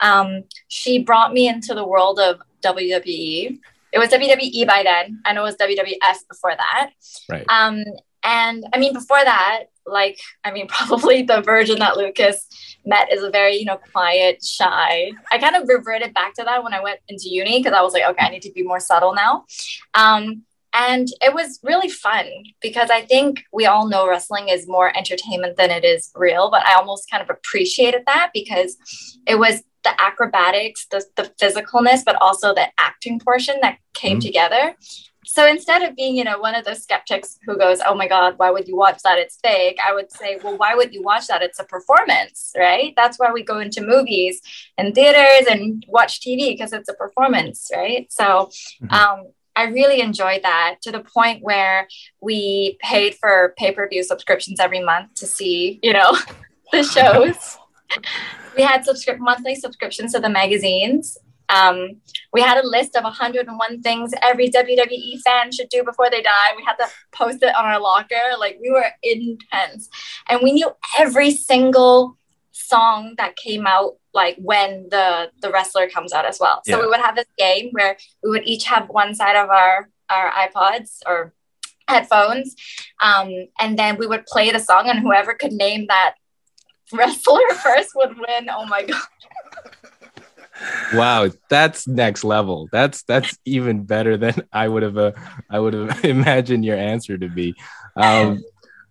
Um, 0.00 0.44
she 0.68 1.02
brought 1.02 1.32
me 1.32 1.48
into 1.48 1.74
the 1.74 1.86
world 1.86 2.18
of 2.18 2.40
WWE. 2.64 3.58
It 3.92 3.98
was 3.98 4.10
WWE 4.10 4.66
by 4.66 4.82
then, 4.82 5.20
and 5.24 5.38
it 5.38 5.40
was 5.40 5.56
WWF 5.56 6.28
before 6.28 6.54
that. 6.56 6.90
Right. 7.28 7.46
Um, 7.48 7.82
and 8.22 8.66
I 8.72 8.78
mean, 8.78 8.92
before 8.92 9.22
that, 9.22 9.64
like 9.86 10.18
I 10.44 10.50
mean, 10.50 10.66
probably 10.68 11.22
the 11.22 11.40
virgin 11.40 11.78
that 11.78 11.96
Lucas 11.96 12.46
met 12.84 13.12
is 13.12 13.22
a 13.22 13.30
very 13.30 13.56
you 13.56 13.64
know 13.64 13.78
quiet, 13.92 14.44
shy. 14.44 15.10
I 15.30 15.38
kind 15.38 15.56
of 15.56 15.68
reverted 15.68 16.14
back 16.14 16.34
to 16.34 16.44
that 16.44 16.62
when 16.62 16.74
I 16.74 16.82
went 16.82 17.00
into 17.08 17.28
uni 17.28 17.58
because 17.58 17.72
I 17.72 17.82
was 17.82 17.92
like, 17.92 18.04
okay, 18.10 18.26
I 18.26 18.30
need 18.30 18.42
to 18.42 18.52
be 18.52 18.62
more 18.62 18.80
subtle 18.80 19.14
now. 19.14 19.44
Um, 19.94 20.44
and 20.78 21.08
it 21.20 21.34
was 21.34 21.58
really 21.64 21.88
fun 21.88 22.26
because 22.62 22.88
I 22.88 23.00
think 23.02 23.42
we 23.52 23.66
all 23.66 23.88
know 23.88 24.08
wrestling 24.08 24.48
is 24.48 24.68
more 24.68 24.96
entertainment 24.96 25.56
than 25.56 25.70
it 25.70 25.84
is 25.84 26.10
real, 26.14 26.50
but 26.50 26.64
I 26.66 26.74
almost 26.74 27.10
kind 27.10 27.22
of 27.22 27.28
appreciated 27.30 28.02
that 28.06 28.30
because 28.32 28.76
it 29.26 29.38
was 29.38 29.62
the 29.82 30.00
acrobatics, 30.00 30.86
the, 30.90 31.04
the 31.16 31.24
physicalness, 31.40 32.04
but 32.04 32.16
also 32.20 32.54
the 32.54 32.68
acting 32.78 33.18
portion 33.18 33.56
that 33.62 33.78
came 33.94 34.18
Mm. 34.18 34.22
together. 34.22 34.76
So 35.26 35.46
instead 35.46 35.82
of 35.82 35.94
being, 35.94 36.16
you 36.16 36.24
know, 36.24 36.38
one 36.38 36.54
of 36.54 36.64
those 36.64 36.82
skeptics 36.82 37.38
who 37.44 37.58
goes, 37.58 37.80
"Oh 37.86 37.94
my 37.94 38.08
God, 38.08 38.34
why 38.38 38.50
would 38.50 38.66
you 38.66 38.76
watch 38.76 39.00
that? 39.02 39.18
It's 39.18 39.38
fake," 39.42 39.78
I 39.86 39.92
would 39.92 40.10
say, 40.10 40.38
"Well, 40.42 40.56
why 40.56 40.74
would 40.74 40.94
you 40.94 41.02
watch 41.02 41.26
that? 41.26 41.42
It's 41.42 41.58
a 41.58 41.64
performance, 41.64 42.52
right? 42.56 42.94
That's 42.96 43.18
why 43.18 43.30
we 43.32 43.42
go 43.42 43.58
into 43.58 43.82
movies 43.82 44.40
and 44.78 44.94
theaters 44.94 45.46
and 45.52 45.84
watch 45.88 46.20
TV 46.22 46.52
because 46.52 46.72
it's 46.72 46.88
a 46.88 46.94
performance, 46.94 47.70
right?" 47.74 48.06
So, 48.10 48.48
Mhm. 48.82 48.92
um, 48.92 49.18
I 49.58 49.64
really 49.64 50.00
enjoyed 50.00 50.42
that 50.44 50.76
to 50.82 50.92
the 50.92 51.00
point 51.00 51.42
where 51.42 51.88
we 52.20 52.78
paid 52.80 53.16
for 53.16 53.54
pay 53.58 53.72
per 53.72 53.88
view 53.88 54.04
subscriptions 54.04 54.60
every 54.60 54.80
month 54.80 55.14
to 55.14 55.26
see, 55.26 55.80
you 55.82 55.92
know, 55.92 56.16
the 56.72 56.84
shows. 56.84 57.58
we 58.56 58.62
had 58.62 58.84
subscript 58.84 59.18
monthly 59.20 59.56
subscriptions 59.56 60.12
to 60.12 60.20
the 60.20 60.28
magazines 60.28 61.18
Um, 61.48 61.96
we 62.32 62.42
had 62.42 62.62
a 62.62 62.66
list 62.66 62.94
of 62.94 63.04
101 63.04 63.82
things 63.82 64.12
every 64.22 64.50
WWE 64.50 65.20
fan 65.22 65.50
should 65.50 65.70
do 65.70 65.82
before 65.82 66.10
they 66.10 66.20
die. 66.20 66.50
We 66.56 66.64
had 66.64 66.76
to 66.76 66.86
post 67.12 67.42
it 67.42 67.54
on 67.56 67.64
our 67.64 67.80
locker. 67.80 68.36
Like 68.38 68.58
we 68.60 68.70
were 68.70 68.84
intense, 69.02 69.88
and 70.28 70.40
we 70.42 70.52
knew 70.52 70.70
every 70.98 71.30
single 71.30 72.17
song 72.68 73.14
that 73.18 73.36
came 73.36 73.66
out 73.66 73.96
like 74.14 74.36
when 74.38 74.88
the 74.90 75.30
the 75.42 75.50
wrestler 75.50 75.88
comes 75.88 76.12
out 76.12 76.26
as 76.26 76.38
well. 76.40 76.60
So 76.64 76.76
yeah. 76.76 76.82
we 76.82 76.88
would 76.88 77.00
have 77.00 77.16
this 77.16 77.32
game 77.38 77.70
where 77.72 77.96
we 78.22 78.30
would 78.30 78.46
each 78.46 78.64
have 78.64 78.88
one 78.88 79.14
side 79.14 79.36
of 79.36 79.48
our 79.50 79.88
our 80.10 80.30
iPods 80.30 81.00
or 81.06 81.32
headphones, 81.86 82.54
um, 83.02 83.30
and 83.58 83.78
then 83.78 83.96
we 83.96 84.06
would 84.06 84.26
play 84.26 84.50
the 84.50 84.60
song, 84.60 84.88
and 84.88 84.98
whoever 85.00 85.34
could 85.34 85.52
name 85.52 85.86
that 85.88 86.14
wrestler 86.92 87.48
first 87.62 87.90
would 87.94 88.16
win. 88.16 88.48
Oh 88.50 88.66
my 88.66 88.82
god. 88.84 89.02
wow 90.92 91.28
that's 91.48 91.86
next 91.86 92.24
level 92.24 92.68
that's 92.72 93.04
that's 93.04 93.38
even 93.44 93.84
better 93.84 94.16
than 94.16 94.34
i 94.52 94.66
would 94.66 94.82
have 94.82 94.98
uh, 94.98 95.12
i 95.50 95.56
would 95.60 95.72
have 95.72 96.04
imagined 96.16 96.64
your 96.64 96.76
answer 96.76 97.16
to 97.16 97.28
be 97.28 97.54
um, 97.94 98.42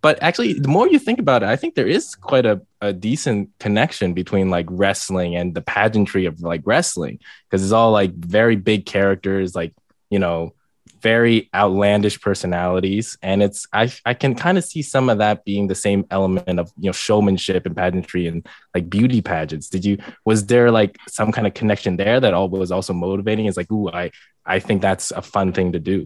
but 0.02 0.18
actually 0.24 0.54
the 0.54 0.70
more 0.70 0.88
you 0.88 0.98
think 0.98 1.20
about 1.20 1.44
it 1.44 1.50
i 1.50 1.58
think 1.58 1.76
there 1.76 1.86
is 1.86 2.16
quite 2.16 2.46
a, 2.46 2.62
a 2.82 2.94
decent 2.94 3.50
connection 3.60 4.14
between 4.14 4.50
like 4.50 4.68
wrestling 4.70 5.36
and 5.36 5.56
the 5.56 5.62
pageantry 5.62 6.26
of 6.26 6.42
like 6.42 6.62
wrestling 6.66 7.20
because 7.50 7.64
it's 7.64 7.72
all 7.72 7.92
like 7.92 8.14
very 8.14 8.56
big 8.56 8.86
characters 8.86 9.56
like 9.56 9.74
you 10.10 10.20
know 10.20 10.54
very 11.02 11.50
outlandish 11.54 12.20
personalities. 12.22 13.18
And 13.22 13.44
it's 13.44 13.68
i, 13.74 13.92
I 14.06 14.14
can 14.14 14.36
kind 14.36 14.58
of 14.58 14.64
see 14.64 14.82
some 14.82 15.10
of 15.10 15.20
that 15.20 15.46
being 15.46 15.68
the 15.68 15.76
same 15.76 16.06
element 16.12 16.60
of 16.60 16.72
you 16.78 16.88
know 16.88 16.92
showmanship 16.92 17.66
and 17.66 17.76
pageantry 17.76 18.28
and 18.28 18.46
like 18.74 18.90
beauty 18.90 19.22
pageants. 19.22 19.70
Did 19.70 19.86
you 19.86 19.98
was 20.26 20.46
there 20.46 20.72
like 20.72 20.98
some 21.08 21.32
kind 21.32 21.48
of 21.48 21.54
connection 21.54 21.98
there 21.98 22.20
that 22.20 22.34
all 22.34 22.50
was 22.50 22.72
also 22.72 22.94
motivating? 22.94 23.46
It's 23.46 23.58
like 23.58 23.72
ooh 23.72 23.90
i 23.90 24.12
i 24.46 24.60
think 24.60 24.82
that's 24.82 25.12
a 25.12 25.22
fun 25.22 25.54
thing 25.54 25.72
to 25.74 25.80
do. 25.80 26.06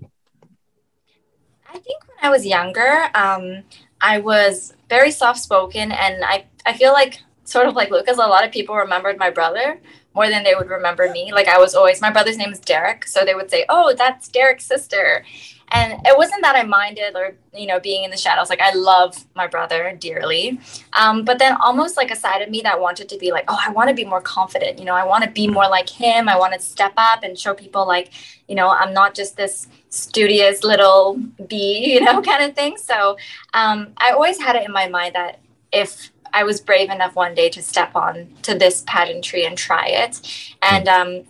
I 1.67 1.77
think 1.79 1.99
when 2.07 2.17
i 2.21 2.29
was 2.29 2.45
younger 2.45 3.09
um 3.15 3.63
i 4.01 4.19
was 4.19 4.73
very 4.89 5.11
soft 5.11 5.39
spoken 5.39 5.91
and 5.91 6.23
i 6.23 6.45
i 6.65 6.73
feel 6.73 6.93
like 6.93 7.19
sort 7.43 7.67
of 7.67 7.75
like 7.75 7.89
lucas 7.89 8.17
a 8.17 8.19
lot 8.19 8.45
of 8.45 8.51
people 8.51 8.75
remembered 8.75 9.17
my 9.17 9.29
brother 9.29 9.79
more 10.13 10.29
than 10.29 10.43
they 10.43 10.55
would 10.55 10.69
remember 10.69 11.09
me. 11.11 11.31
Like 11.33 11.47
I 11.47 11.57
was 11.57 11.75
always, 11.75 12.01
my 12.01 12.11
brother's 12.11 12.37
name 12.37 12.51
is 12.51 12.59
Derek. 12.59 13.07
So 13.07 13.23
they 13.23 13.35
would 13.35 13.49
say, 13.49 13.65
oh, 13.69 13.93
that's 13.97 14.27
Derek's 14.27 14.65
sister. 14.65 15.25
And 15.73 15.93
it 16.05 16.17
wasn't 16.17 16.41
that 16.41 16.55
I 16.55 16.63
minded 16.63 17.15
or, 17.15 17.35
you 17.53 17.65
know, 17.65 17.79
being 17.79 18.03
in 18.03 18.11
the 18.11 18.17
shadows. 18.17 18.49
Like 18.49 18.61
I 18.61 18.73
love 18.73 19.25
my 19.35 19.47
brother 19.47 19.95
dearly. 19.97 20.59
Um, 20.93 21.23
but 21.23 21.39
then 21.39 21.55
almost 21.61 21.95
like 21.95 22.11
a 22.11 22.15
side 22.15 22.41
of 22.41 22.49
me 22.49 22.61
that 22.61 22.79
wanted 22.79 23.07
to 23.09 23.17
be 23.17 23.31
like, 23.31 23.45
oh, 23.47 23.57
I 23.59 23.71
want 23.71 23.89
to 23.89 23.95
be 23.95 24.03
more 24.03 24.21
confident. 24.21 24.79
You 24.79 24.85
know, 24.85 24.95
I 24.95 25.05
want 25.05 25.23
to 25.23 25.29
be 25.29 25.47
more 25.47 25.69
like 25.69 25.89
him. 25.89 26.27
I 26.27 26.37
want 26.37 26.53
to 26.53 26.59
step 26.59 26.93
up 26.97 27.23
and 27.23 27.39
show 27.39 27.53
people 27.53 27.87
like, 27.87 28.11
you 28.49 28.55
know, 28.55 28.69
I'm 28.69 28.93
not 28.93 29.15
just 29.15 29.37
this 29.37 29.67
studious 29.89 30.63
little 30.63 31.21
bee, 31.47 31.93
you 31.93 32.01
know, 32.01 32.21
kind 32.21 32.43
of 32.43 32.53
thing. 32.53 32.77
So 32.77 33.17
um, 33.53 33.93
I 33.97 34.11
always 34.11 34.39
had 34.41 34.55
it 34.55 34.65
in 34.65 34.71
my 34.71 34.89
mind 34.89 35.15
that 35.15 35.39
if 35.71 36.11
I 36.33 36.43
was 36.43 36.61
brave 36.61 36.89
enough 36.89 37.15
one 37.15 37.33
day 37.33 37.49
to 37.49 37.61
step 37.61 37.95
on 37.95 38.29
to 38.43 38.55
this 38.55 38.83
pageantry 38.87 39.45
and 39.45 39.57
try 39.57 39.85
it. 39.87 40.55
And 40.61 40.87
um, 40.87 41.23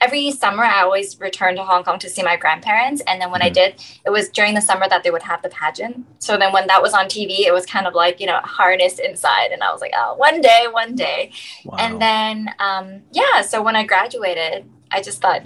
every 0.00 0.30
summer, 0.30 0.62
I 0.62 0.82
always 0.82 1.18
returned 1.20 1.56
to 1.56 1.64
Hong 1.64 1.84
Kong 1.84 1.98
to 2.00 2.08
see 2.08 2.22
my 2.22 2.36
grandparents. 2.36 3.02
And 3.06 3.20
then 3.20 3.30
when 3.30 3.40
mm 3.40 3.48
I 3.48 3.50
did, 3.50 3.82
it 4.04 4.10
was 4.10 4.28
during 4.28 4.54
the 4.54 4.60
summer 4.60 4.86
that 4.88 5.02
they 5.04 5.10
would 5.10 5.22
have 5.22 5.42
the 5.42 5.48
pageant. 5.48 6.04
So 6.18 6.36
then 6.36 6.52
when 6.52 6.66
that 6.66 6.82
was 6.82 6.92
on 6.92 7.06
TV, 7.06 7.40
it 7.40 7.52
was 7.52 7.64
kind 7.64 7.86
of 7.86 7.94
like, 7.94 8.20
you 8.20 8.26
know, 8.26 8.38
harnessed 8.42 9.00
inside. 9.00 9.52
And 9.52 9.62
I 9.62 9.72
was 9.72 9.80
like, 9.80 9.92
oh, 9.96 10.16
one 10.16 10.40
day, 10.40 10.66
one 10.70 10.94
day. 10.94 11.32
Wow. 11.64 11.76
And 11.78 12.02
then, 12.02 12.54
um, 12.58 13.02
yeah, 13.12 13.42
so 13.42 13.62
when 13.62 13.74
I 13.74 13.84
graduated, 13.84 14.68
I 14.90 15.00
just 15.00 15.22
thought, 15.22 15.42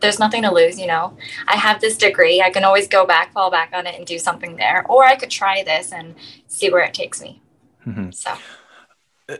there's 0.00 0.18
nothing 0.18 0.42
to 0.42 0.52
lose, 0.52 0.78
you 0.78 0.86
know. 0.86 1.16
I 1.46 1.56
have 1.56 1.80
this 1.80 1.96
degree. 1.96 2.40
I 2.42 2.50
can 2.50 2.64
always 2.64 2.88
go 2.88 3.06
back, 3.06 3.32
fall 3.32 3.50
back 3.50 3.70
on 3.72 3.86
it, 3.86 3.94
and 3.94 4.06
do 4.06 4.18
something 4.18 4.56
there. 4.56 4.84
Or 4.88 5.04
I 5.04 5.16
could 5.16 5.30
try 5.30 5.62
this 5.62 5.92
and 5.92 6.14
see 6.46 6.70
where 6.70 6.82
it 6.82 6.94
takes 6.94 7.22
me. 7.22 7.42
Mm-hmm. 7.86 8.10
So 8.10 8.34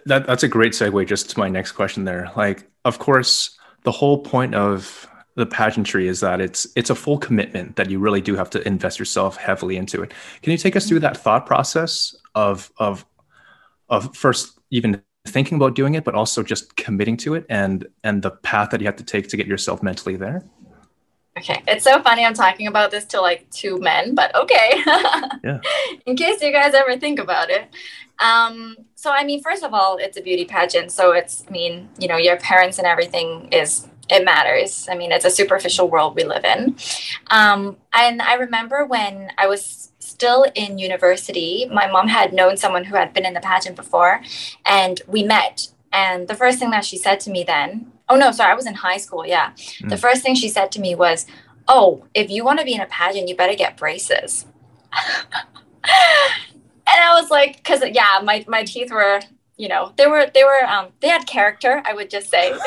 that 0.07 0.27
that's 0.27 0.43
a 0.43 0.49
great 0.49 0.73
segue 0.73 1.07
just 1.07 1.31
to 1.31 1.39
my 1.39 1.49
next 1.49 1.73
question 1.73 2.05
there. 2.05 2.31
Like, 2.37 2.69
of 2.85 2.99
course, 2.99 3.59
the 3.85 3.93
whole 3.93 4.19
point 4.19 4.55
of 4.55 5.09
the 5.37 5.47
pageantry 5.47 6.09
is 6.09 6.21
that 6.21 6.41
it's 6.41 6.67
it's 6.77 6.91
a 6.91 6.95
full 6.95 7.19
commitment 7.19 7.77
that 7.77 7.91
you 7.91 7.99
really 7.99 8.21
do 8.21 8.37
have 8.37 8.51
to 8.51 8.67
invest 8.67 8.99
yourself 8.99 9.37
heavily 9.37 9.77
into 9.77 10.03
it. 10.03 10.13
Can 10.43 10.53
you 10.53 10.59
take 10.59 10.77
us 10.77 10.89
through 10.89 11.01
that 11.01 11.17
thought 11.17 11.47
process 11.47 12.15
of 12.35 12.71
of 12.79 13.05
of 13.89 14.15
first 14.17 14.59
even 14.71 15.03
thinking 15.27 15.57
about 15.57 15.75
doing 15.75 15.95
it, 15.95 16.05
but 16.05 16.15
also 16.15 16.43
just 16.43 16.77
committing 16.77 17.17
to 17.19 17.35
it 17.35 17.47
and 17.49 17.87
and 18.05 18.23
the 18.23 18.31
path 18.31 18.71
that 18.71 18.81
you 18.81 18.87
have 18.87 18.97
to 18.97 19.05
take 19.05 19.29
to 19.29 19.37
get 19.37 19.47
yourself 19.47 19.83
mentally 19.83 20.17
there? 20.17 20.45
Okay, 21.37 21.63
it's 21.67 21.83
so 21.83 22.01
funny 22.01 22.25
I'm 22.25 22.35
talking 22.35 22.69
about 22.69 22.93
this 22.93 23.05
to 23.07 23.21
like 23.21 23.51
two 23.51 23.79
men, 23.81 24.15
but 24.15 24.33
okay. 24.37 24.83
yeah. 25.43 25.59
In 26.07 26.17
case 26.17 26.41
you 26.41 26.53
guys 26.53 26.75
ever 26.75 26.97
think 26.97 27.19
about 27.19 27.51
it. 27.51 27.69
Um, 28.21 28.77
so 28.95 29.11
I 29.11 29.25
mean, 29.25 29.43
first 29.43 29.63
of 29.65 29.75
all, 29.75 29.97
it's 29.97 30.17
a 30.17 30.23
beauty 30.23 30.45
pageant, 30.45 30.93
so 30.93 31.13
it's 31.13 31.45
I 31.49 31.51
mean, 31.51 31.89
you 31.99 32.09
know, 32.09 32.17
your 32.17 32.37
parents 32.37 32.79
and 32.79 32.87
everything 32.87 33.49
is 33.53 33.89
it 34.11 34.25
matters. 34.25 34.87
I 34.91 34.97
mean, 34.97 35.13
it's 35.13 35.25
a 35.25 35.31
superficial 35.31 35.89
world 35.89 36.15
we 36.15 36.25
live 36.25 36.45
in. 36.45 36.77
Um, 37.31 37.79
and 37.95 38.21
I 38.21 38.35
remember 38.35 38.85
when 38.85 39.33
I 39.39 39.47
was 39.47 39.93
still 39.99 40.45
in 40.55 40.79
university, 40.79 41.67
my 41.73 41.91
mom 41.91 42.09
had 42.09 42.35
known 42.35 42.59
someone 42.59 42.85
who 42.85 42.97
had 42.97 43.15
been 43.15 43.25
in 43.25 43.33
the 43.33 43.41
pageant 43.41 43.77
before, 43.77 44.21
and 44.67 45.01
we 45.07 45.23
met. 45.23 45.69
And 45.91 46.29
the 46.29 46.35
first 46.35 46.59
thing 46.59 46.71
that 46.71 46.85
she 46.85 46.99
said 46.99 47.21
to 47.21 47.31
me 47.31 47.45
then 47.45 47.93
oh 48.09 48.17
no, 48.17 48.31
sorry, 48.33 48.53
I 48.53 48.55
was 48.55 48.67
in 48.67 48.75
high 48.75 48.99
school. 48.99 49.27
Yeah. 49.27 49.51
Mm. 49.51 49.91
The 49.91 49.97
first 49.97 50.23
thing 50.23 50.35
she 50.35 50.49
said 50.49 50.73
to 50.73 50.81
me 50.81 50.95
was, 50.95 51.27
oh, 51.69 52.05
if 52.15 52.31
you 52.31 52.45
want 52.45 52.59
to 52.59 52.65
be 52.65 52.75
in 52.75 52.81
a 52.81 52.87
pageant, 52.87 53.29
you 53.29 53.37
better 53.37 53.55
get 53.55 53.77
braces. 53.77 54.47
and 56.95 57.05
I 57.05 57.21
was 57.21 57.31
like, 57.31 57.57
because 57.57 57.83
yeah, 57.93 58.21
my, 58.23 58.45
my 58.49 58.65
teeth 58.65 58.91
were, 58.91 59.21
you 59.57 59.69
know, 59.69 59.93
they 59.97 60.07
were, 60.07 60.31
they 60.33 60.45
were, 60.45 60.65
um, 60.65 60.89
they 61.01 61.09
had 61.09 61.27
character, 61.27 61.83
I 61.85 61.93
would 61.93 62.11
just 62.11 62.31
say. 62.31 62.51
It 62.51 62.59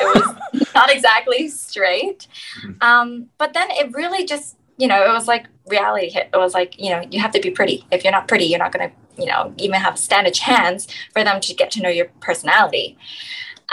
was 0.53 0.69
not 0.75 0.91
exactly 0.91 1.47
straight. 1.47 2.27
Mm. 2.63 2.83
Um, 2.83 3.29
but 3.37 3.53
then 3.53 3.69
it 3.71 3.93
really 3.93 4.25
just, 4.25 4.57
you 4.77 4.87
know, 4.87 5.03
it 5.03 5.13
was 5.13 5.27
like 5.27 5.47
reality 5.67 6.09
hit. 6.09 6.29
It 6.33 6.37
was 6.37 6.53
like, 6.53 6.79
you 6.79 6.89
know, 6.89 7.03
you 7.09 7.19
have 7.19 7.31
to 7.31 7.39
be 7.39 7.51
pretty. 7.51 7.85
If 7.91 8.03
you're 8.03 8.11
not 8.11 8.27
pretty, 8.27 8.45
you're 8.45 8.59
not 8.59 8.71
going 8.71 8.89
to, 8.89 9.21
you 9.21 9.27
know, 9.27 9.53
even 9.57 9.79
have 9.79 9.97
stand 9.97 10.27
a 10.27 10.31
chance 10.31 10.87
for 11.13 11.23
them 11.23 11.41
to 11.41 11.53
get 11.53 11.71
to 11.71 11.81
know 11.81 11.89
your 11.89 12.05
personality. 12.19 12.97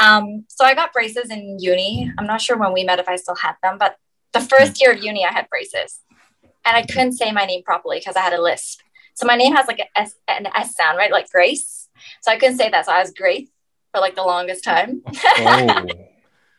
Um, 0.00 0.44
so 0.48 0.64
I 0.64 0.74
got 0.74 0.92
braces 0.92 1.30
in 1.30 1.58
uni. 1.60 2.12
I'm 2.18 2.26
not 2.26 2.40
sure 2.40 2.56
when 2.56 2.72
we 2.72 2.84
met 2.84 2.98
if 2.98 3.08
I 3.08 3.16
still 3.16 3.36
had 3.36 3.54
them, 3.62 3.76
but 3.78 3.96
the 4.32 4.40
first 4.40 4.80
year 4.80 4.92
of 4.92 5.02
uni, 5.02 5.24
I 5.24 5.32
had 5.32 5.48
braces, 5.48 6.00
and 6.64 6.76
I 6.76 6.82
couldn't 6.82 7.12
say 7.12 7.30
my 7.32 7.44
name 7.44 7.62
properly 7.62 7.98
because 8.00 8.16
I 8.16 8.20
had 8.20 8.32
a 8.32 8.42
lisp. 8.42 8.80
So 9.14 9.26
my 9.26 9.36
name 9.36 9.54
has 9.54 9.66
like 9.66 9.80
a 9.80 9.98
S, 9.98 10.14
an 10.28 10.46
S 10.54 10.74
sound, 10.74 10.98
right? 10.98 11.10
Like 11.10 11.30
Grace. 11.30 11.88
So 12.20 12.30
I 12.32 12.38
couldn't 12.38 12.58
say 12.58 12.68
that. 12.70 12.86
So 12.86 12.92
I 12.92 13.00
was 13.00 13.12
Grace 13.12 13.48
for 13.92 14.00
like 14.00 14.16
the 14.16 14.22
longest 14.22 14.64
time. 14.64 15.02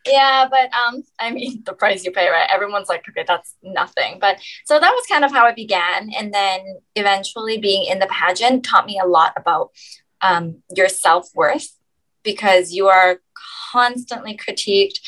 Oh. 0.08 0.12
yeah, 0.12 0.48
but 0.50 0.70
um, 0.74 1.04
I 1.20 1.32
mean, 1.32 1.64
the 1.66 1.74
price 1.74 2.06
you 2.06 2.12
pay, 2.12 2.30
right? 2.30 2.48
Everyone's 2.54 2.90
like, 2.90 3.04
okay, 3.10 3.26
that's 3.28 3.56
nothing. 3.64 4.20
But 4.20 4.38
so 4.66 4.80
that 4.80 4.92
was 4.92 5.06
kind 5.08 5.26
of 5.26 5.32
how 5.32 5.48
it 5.48 5.56
began, 5.56 6.12
and 6.16 6.32
then 6.32 6.60
eventually 6.96 7.58
being 7.58 7.86
in 7.86 7.98
the 7.98 8.06
pageant 8.06 8.64
taught 8.64 8.86
me 8.86 9.00
a 9.04 9.08
lot 9.08 9.34
about 9.36 9.72
um, 10.22 10.62
your 10.76 10.90
self 10.90 11.30
worth 11.34 11.76
because 12.24 12.72
you 12.72 12.88
are 12.88 13.20
constantly 13.72 14.38
critiqued 14.38 15.00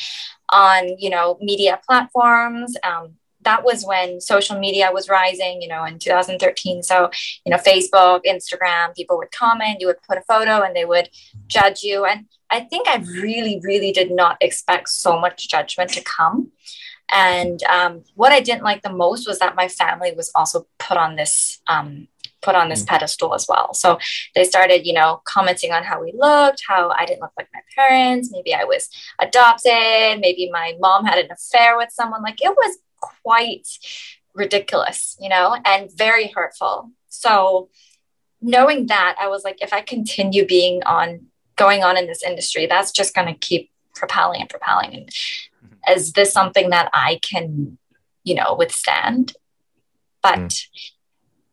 on 0.50 0.98
you 0.98 1.10
know 1.10 1.38
media 1.40 1.78
platforms 1.86 2.76
um, 2.82 3.14
that 3.42 3.64
was 3.64 3.84
when 3.84 4.20
social 4.20 4.58
media 4.58 4.90
was 4.92 5.08
rising 5.08 5.62
you 5.62 5.68
know 5.68 5.84
in 5.84 5.98
2013 5.98 6.82
so 6.82 7.10
you 7.44 7.50
know 7.50 7.58
facebook 7.58 8.20
instagram 8.24 8.94
people 8.94 9.16
would 9.16 9.30
comment 9.32 9.80
you 9.80 9.86
would 9.86 10.02
put 10.02 10.18
a 10.18 10.22
photo 10.22 10.62
and 10.62 10.74
they 10.74 10.84
would 10.84 11.08
judge 11.46 11.82
you 11.82 12.04
and 12.04 12.26
i 12.50 12.60
think 12.60 12.88
i 12.88 12.96
really 13.22 13.60
really 13.62 13.92
did 13.92 14.10
not 14.10 14.36
expect 14.40 14.88
so 14.88 15.18
much 15.18 15.48
judgment 15.48 15.90
to 15.90 16.02
come 16.02 16.50
and 17.10 17.62
um, 17.64 18.04
what 18.14 18.32
i 18.32 18.40
didn't 18.40 18.62
like 18.62 18.82
the 18.82 18.92
most 18.92 19.26
was 19.26 19.38
that 19.38 19.56
my 19.56 19.68
family 19.68 20.12
was 20.16 20.30
also 20.34 20.66
put 20.78 20.96
on 20.96 21.16
this 21.16 21.60
um, 21.68 22.08
put 22.42 22.54
on 22.54 22.68
this 22.68 22.82
mm. 22.82 22.86
pedestal 22.86 23.34
as 23.34 23.46
well. 23.48 23.74
So 23.74 23.98
they 24.34 24.44
started, 24.44 24.86
you 24.86 24.92
know, 24.92 25.20
commenting 25.24 25.72
on 25.72 25.82
how 25.82 26.02
we 26.02 26.12
looked, 26.16 26.62
how 26.66 26.90
I 26.96 27.04
didn't 27.04 27.20
look 27.20 27.32
like 27.36 27.48
my 27.52 27.60
parents, 27.74 28.30
maybe 28.32 28.54
I 28.54 28.64
was 28.64 28.88
adopted, 29.20 30.20
maybe 30.20 30.50
my 30.52 30.74
mom 30.78 31.04
had 31.04 31.18
an 31.18 31.30
affair 31.32 31.76
with 31.76 31.90
someone. 31.90 32.22
Like 32.22 32.42
it 32.42 32.54
was 32.56 32.78
quite 33.00 33.68
ridiculous, 34.34 35.16
you 35.20 35.28
know, 35.28 35.56
and 35.64 35.90
very 35.96 36.28
hurtful. 36.28 36.90
So 37.08 37.68
knowing 38.40 38.86
that, 38.86 39.16
I 39.20 39.28
was 39.28 39.44
like, 39.44 39.62
if 39.62 39.72
I 39.72 39.80
continue 39.80 40.46
being 40.46 40.82
on 40.84 41.26
going 41.56 41.82
on 41.82 41.96
in 41.96 42.06
this 42.06 42.22
industry, 42.22 42.66
that's 42.66 42.92
just 42.92 43.14
going 43.14 43.26
to 43.26 43.34
keep 43.34 43.70
propelling 43.94 44.40
and 44.40 44.50
propelling. 44.50 44.94
And 44.94 45.08
mm-hmm. 45.08 45.92
is 45.96 46.12
this 46.12 46.32
something 46.32 46.70
that 46.70 46.90
I 46.92 47.18
can, 47.22 47.78
you 48.24 48.34
know, 48.34 48.54
withstand? 48.56 49.34
But 50.22 50.38
mm 50.38 50.68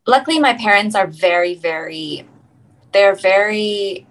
luckily 0.07 0.39
my 0.39 0.53
parents 0.53 0.95
are 0.95 1.07
very 1.07 1.55
very 1.55 2.27
they're 2.91 3.15
very 3.15 4.07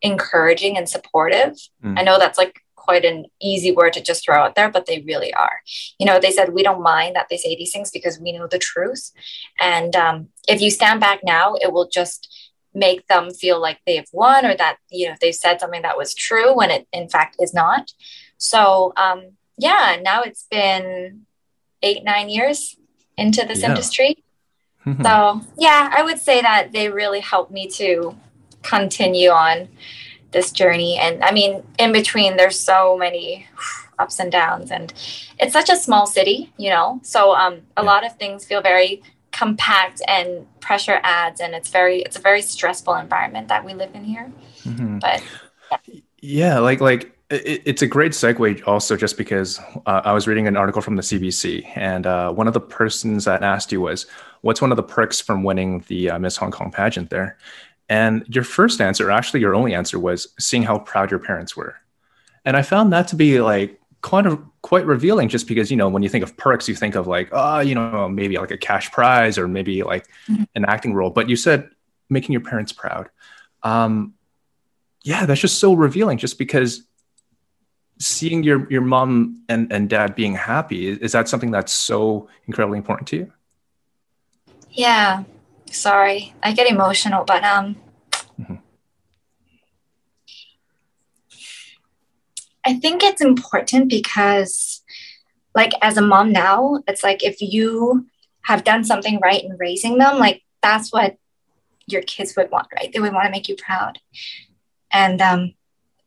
encouraging 0.00 0.76
and 0.76 0.88
supportive 0.88 1.56
mm. 1.84 1.98
i 1.98 2.02
know 2.02 2.18
that's 2.18 2.38
like 2.38 2.61
quite 2.82 3.04
an 3.04 3.26
easy 3.40 3.70
word 3.70 3.92
to 3.92 4.02
just 4.02 4.24
throw 4.24 4.42
out 4.42 4.54
there, 4.54 4.70
but 4.70 4.86
they 4.86 5.04
really 5.06 5.32
are. 5.34 5.62
You 5.98 6.06
know, 6.06 6.18
they 6.18 6.32
said 6.32 6.52
we 6.52 6.62
don't 6.62 6.82
mind 6.82 7.14
that 7.14 7.28
they 7.30 7.36
say 7.36 7.54
these 7.54 7.72
things 7.72 7.90
because 7.90 8.18
we 8.18 8.32
know 8.32 8.46
the 8.46 8.58
truth. 8.58 9.12
And 9.60 9.94
um, 9.94 10.28
if 10.48 10.60
you 10.60 10.70
stand 10.70 11.00
back 11.00 11.20
now, 11.22 11.54
it 11.54 11.72
will 11.72 11.88
just 11.88 12.28
make 12.74 13.06
them 13.06 13.30
feel 13.30 13.60
like 13.60 13.78
they've 13.86 14.08
won 14.12 14.44
or 14.44 14.56
that, 14.56 14.78
you 14.90 15.08
know, 15.08 15.14
they 15.20 15.32
said 15.32 15.60
something 15.60 15.82
that 15.82 15.96
was 15.96 16.14
true 16.14 16.56
when 16.56 16.70
it 16.70 16.86
in 16.92 17.08
fact 17.08 17.36
is 17.38 17.54
not. 17.54 17.92
So, 18.38 18.92
um, 18.96 19.32
yeah, 19.58 19.98
now 20.02 20.22
it's 20.22 20.46
been 20.50 21.22
eight, 21.82 22.02
nine 22.02 22.28
years 22.28 22.76
into 23.16 23.44
this 23.46 23.60
yeah. 23.60 23.68
industry. 23.68 24.24
Mm-hmm. 24.86 25.02
So, 25.02 25.42
yeah, 25.56 25.90
I 25.94 26.02
would 26.02 26.18
say 26.18 26.42
that 26.42 26.72
they 26.72 26.88
really 26.88 27.20
helped 27.20 27.52
me 27.52 27.68
to 27.68 28.16
continue 28.62 29.30
on 29.30 29.68
this 30.32 30.50
journey. 30.50 30.98
And 30.98 31.22
I 31.22 31.32
mean, 31.32 31.62
in 31.78 31.92
between, 31.92 32.36
there's 32.36 32.58
so 32.58 32.96
many 32.96 33.46
ups 33.98 34.18
and 34.18 34.32
downs, 34.32 34.70
and 34.70 34.92
it's 35.38 35.52
such 35.52 35.70
a 35.70 35.76
small 35.76 36.06
city, 36.06 36.52
you 36.56 36.70
know. 36.70 37.00
So 37.02 37.34
um, 37.34 37.60
a 37.76 37.82
yeah. 37.82 37.90
lot 37.90 38.04
of 38.04 38.16
things 38.16 38.44
feel 38.44 38.62
very 38.62 39.02
compact, 39.30 40.02
and 40.08 40.46
pressure 40.60 41.00
adds, 41.02 41.40
and 41.40 41.54
it's 41.54 41.70
very 41.70 42.02
it's 42.02 42.16
a 42.16 42.20
very 42.20 42.42
stressful 42.42 42.94
environment 42.94 43.48
that 43.48 43.64
we 43.64 43.74
live 43.74 43.94
in 43.94 44.04
here. 44.04 44.32
Mm-hmm. 44.64 44.98
But 44.98 45.22
yeah. 45.70 46.00
yeah, 46.20 46.58
like 46.58 46.80
like 46.80 47.16
it's 47.32 47.80
a 47.80 47.86
great 47.86 48.12
segue 48.12 48.62
also 48.66 48.94
just 48.94 49.16
because 49.16 49.58
uh, 49.86 50.02
i 50.04 50.12
was 50.12 50.26
reading 50.28 50.46
an 50.46 50.54
article 50.54 50.82
from 50.82 50.96
the 50.96 51.02
cbc 51.02 51.66
and 51.76 52.06
uh, 52.06 52.30
one 52.30 52.46
of 52.46 52.52
the 52.52 52.60
persons 52.60 53.24
that 53.24 53.42
asked 53.42 53.72
you 53.72 53.80
was 53.80 54.06
what's 54.42 54.60
one 54.60 54.70
of 54.70 54.76
the 54.76 54.82
perks 54.82 55.18
from 55.20 55.42
winning 55.42 55.82
the 55.88 56.10
uh, 56.10 56.18
miss 56.18 56.36
hong 56.36 56.50
kong 56.50 56.70
pageant 56.70 57.08
there 57.08 57.38
and 57.92 58.24
your 58.26 58.42
first 58.42 58.80
answer, 58.80 59.10
actually 59.10 59.40
your 59.40 59.54
only 59.54 59.74
answer, 59.74 59.98
was 59.98 60.28
seeing 60.38 60.62
how 60.62 60.78
proud 60.78 61.10
your 61.10 61.20
parents 61.20 61.54
were. 61.54 61.76
And 62.42 62.56
I 62.56 62.62
found 62.62 62.90
that 62.94 63.08
to 63.08 63.16
be 63.16 63.42
like 63.42 63.78
kind 64.00 64.26
of 64.26 64.42
quite 64.62 64.86
revealing 64.86 65.28
just 65.28 65.46
because, 65.46 65.70
you 65.70 65.76
know, 65.76 65.90
when 65.90 66.02
you 66.02 66.08
think 66.08 66.24
of 66.24 66.34
perks, 66.38 66.66
you 66.70 66.74
think 66.74 66.94
of 66.94 67.06
like, 67.06 67.28
oh, 67.32 67.60
you 67.60 67.74
know, 67.74 68.08
maybe 68.08 68.38
like 68.38 68.50
a 68.50 68.56
cash 68.56 68.90
prize 68.90 69.36
or 69.36 69.46
maybe 69.46 69.82
like 69.82 70.06
mm-hmm. 70.26 70.44
an 70.54 70.64
acting 70.64 70.94
role. 70.94 71.10
But 71.10 71.28
you 71.28 71.36
said 71.36 71.68
making 72.08 72.32
your 72.32 72.40
parents 72.40 72.72
proud. 72.72 73.10
Um, 73.62 74.14
yeah, 75.04 75.26
that's 75.26 75.42
just 75.42 75.58
so 75.58 75.74
revealing 75.74 76.16
just 76.16 76.38
because 76.38 76.86
seeing 77.98 78.42
your 78.42 78.70
your 78.72 78.80
mom 78.80 79.44
and, 79.50 79.70
and 79.70 79.90
dad 79.90 80.14
being 80.14 80.34
happy 80.34 80.88
is 80.88 81.12
that 81.12 81.28
something 81.28 81.50
that's 81.50 81.72
so 81.72 82.26
incredibly 82.46 82.78
important 82.78 83.06
to 83.06 83.16
you 83.16 83.32
yeah 84.70 85.22
sorry 85.72 86.34
i 86.42 86.52
get 86.52 86.70
emotional 86.70 87.24
but 87.24 87.42
um 87.44 87.76
mm-hmm. 88.40 88.54
i 92.64 92.74
think 92.74 93.02
it's 93.02 93.20
important 93.20 93.88
because 93.88 94.82
like 95.54 95.72
as 95.82 95.96
a 95.96 96.02
mom 96.02 96.32
now 96.32 96.82
it's 96.86 97.02
like 97.02 97.24
if 97.24 97.40
you 97.40 98.06
have 98.42 98.64
done 98.64 98.84
something 98.84 99.18
right 99.20 99.44
in 99.44 99.56
raising 99.58 99.98
them 99.98 100.18
like 100.18 100.42
that's 100.62 100.92
what 100.92 101.16
your 101.86 102.02
kids 102.02 102.34
would 102.36 102.50
want 102.50 102.68
right? 102.74 102.92
They 102.92 103.00
would 103.00 103.12
want 103.12 103.26
to 103.26 103.30
make 103.30 103.48
you 103.48 103.56
proud. 103.56 103.98
And 104.92 105.20
um 105.20 105.54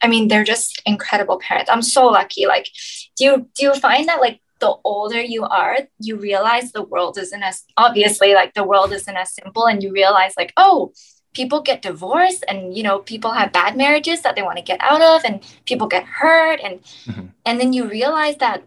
i 0.01 0.07
mean 0.07 0.27
they're 0.27 0.43
just 0.43 0.81
incredible 0.86 1.39
parents. 1.39 1.69
I'm 1.69 1.81
so 1.81 2.07
lucky. 2.07 2.45
Like 2.45 2.69
do 3.17 3.25
you 3.25 3.50
do 3.55 3.63
you 3.65 3.74
find 3.75 4.07
that 4.07 4.22
like 4.22 4.39
the 4.65 4.75
older 4.84 5.22
you 5.22 5.43
are, 5.45 5.77
you 6.00 6.15
realize 6.17 6.72
the 6.72 6.81
world 6.93 7.17
isn't 7.24 7.43
as 7.43 7.63
obviously 7.77 8.34
like 8.34 8.53
the 8.55 8.63
world 8.72 8.91
isn't 8.91 9.15
as 9.24 9.31
simple, 9.31 9.67
and 9.67 9.84
you 9.84 9.91
realize 9.91 10.34
like, 10.36 10.53
oh, 10.57 10.91
people 11.34 11.62
get 11.62 11.84
divorced 11.84 12.43
and 12.48 12.75
you 12.75 12.81
know 12.81 12.98
people 13.00 13.31
have 13.39 13.51
bad 13.51 13.77
marriages 13.77 14.22
that 14.22 14.36
they 14.36 14.41
want 14.41 14.57
to 14.57 14.63
get 14.71 14.80
out 14.82 15.01
of 15.01 15.23
and 15.25 15.36
people 15.65 15.86
get 15.86 16.04
hurt 16.06 16.60
and 16.63 16.82
mm-hmm. 17.06 17.25
and 17.45 17.60
then 17.60 17.73
you 17.73 17.88
realize 17.88 18.38
that 18.38 18.63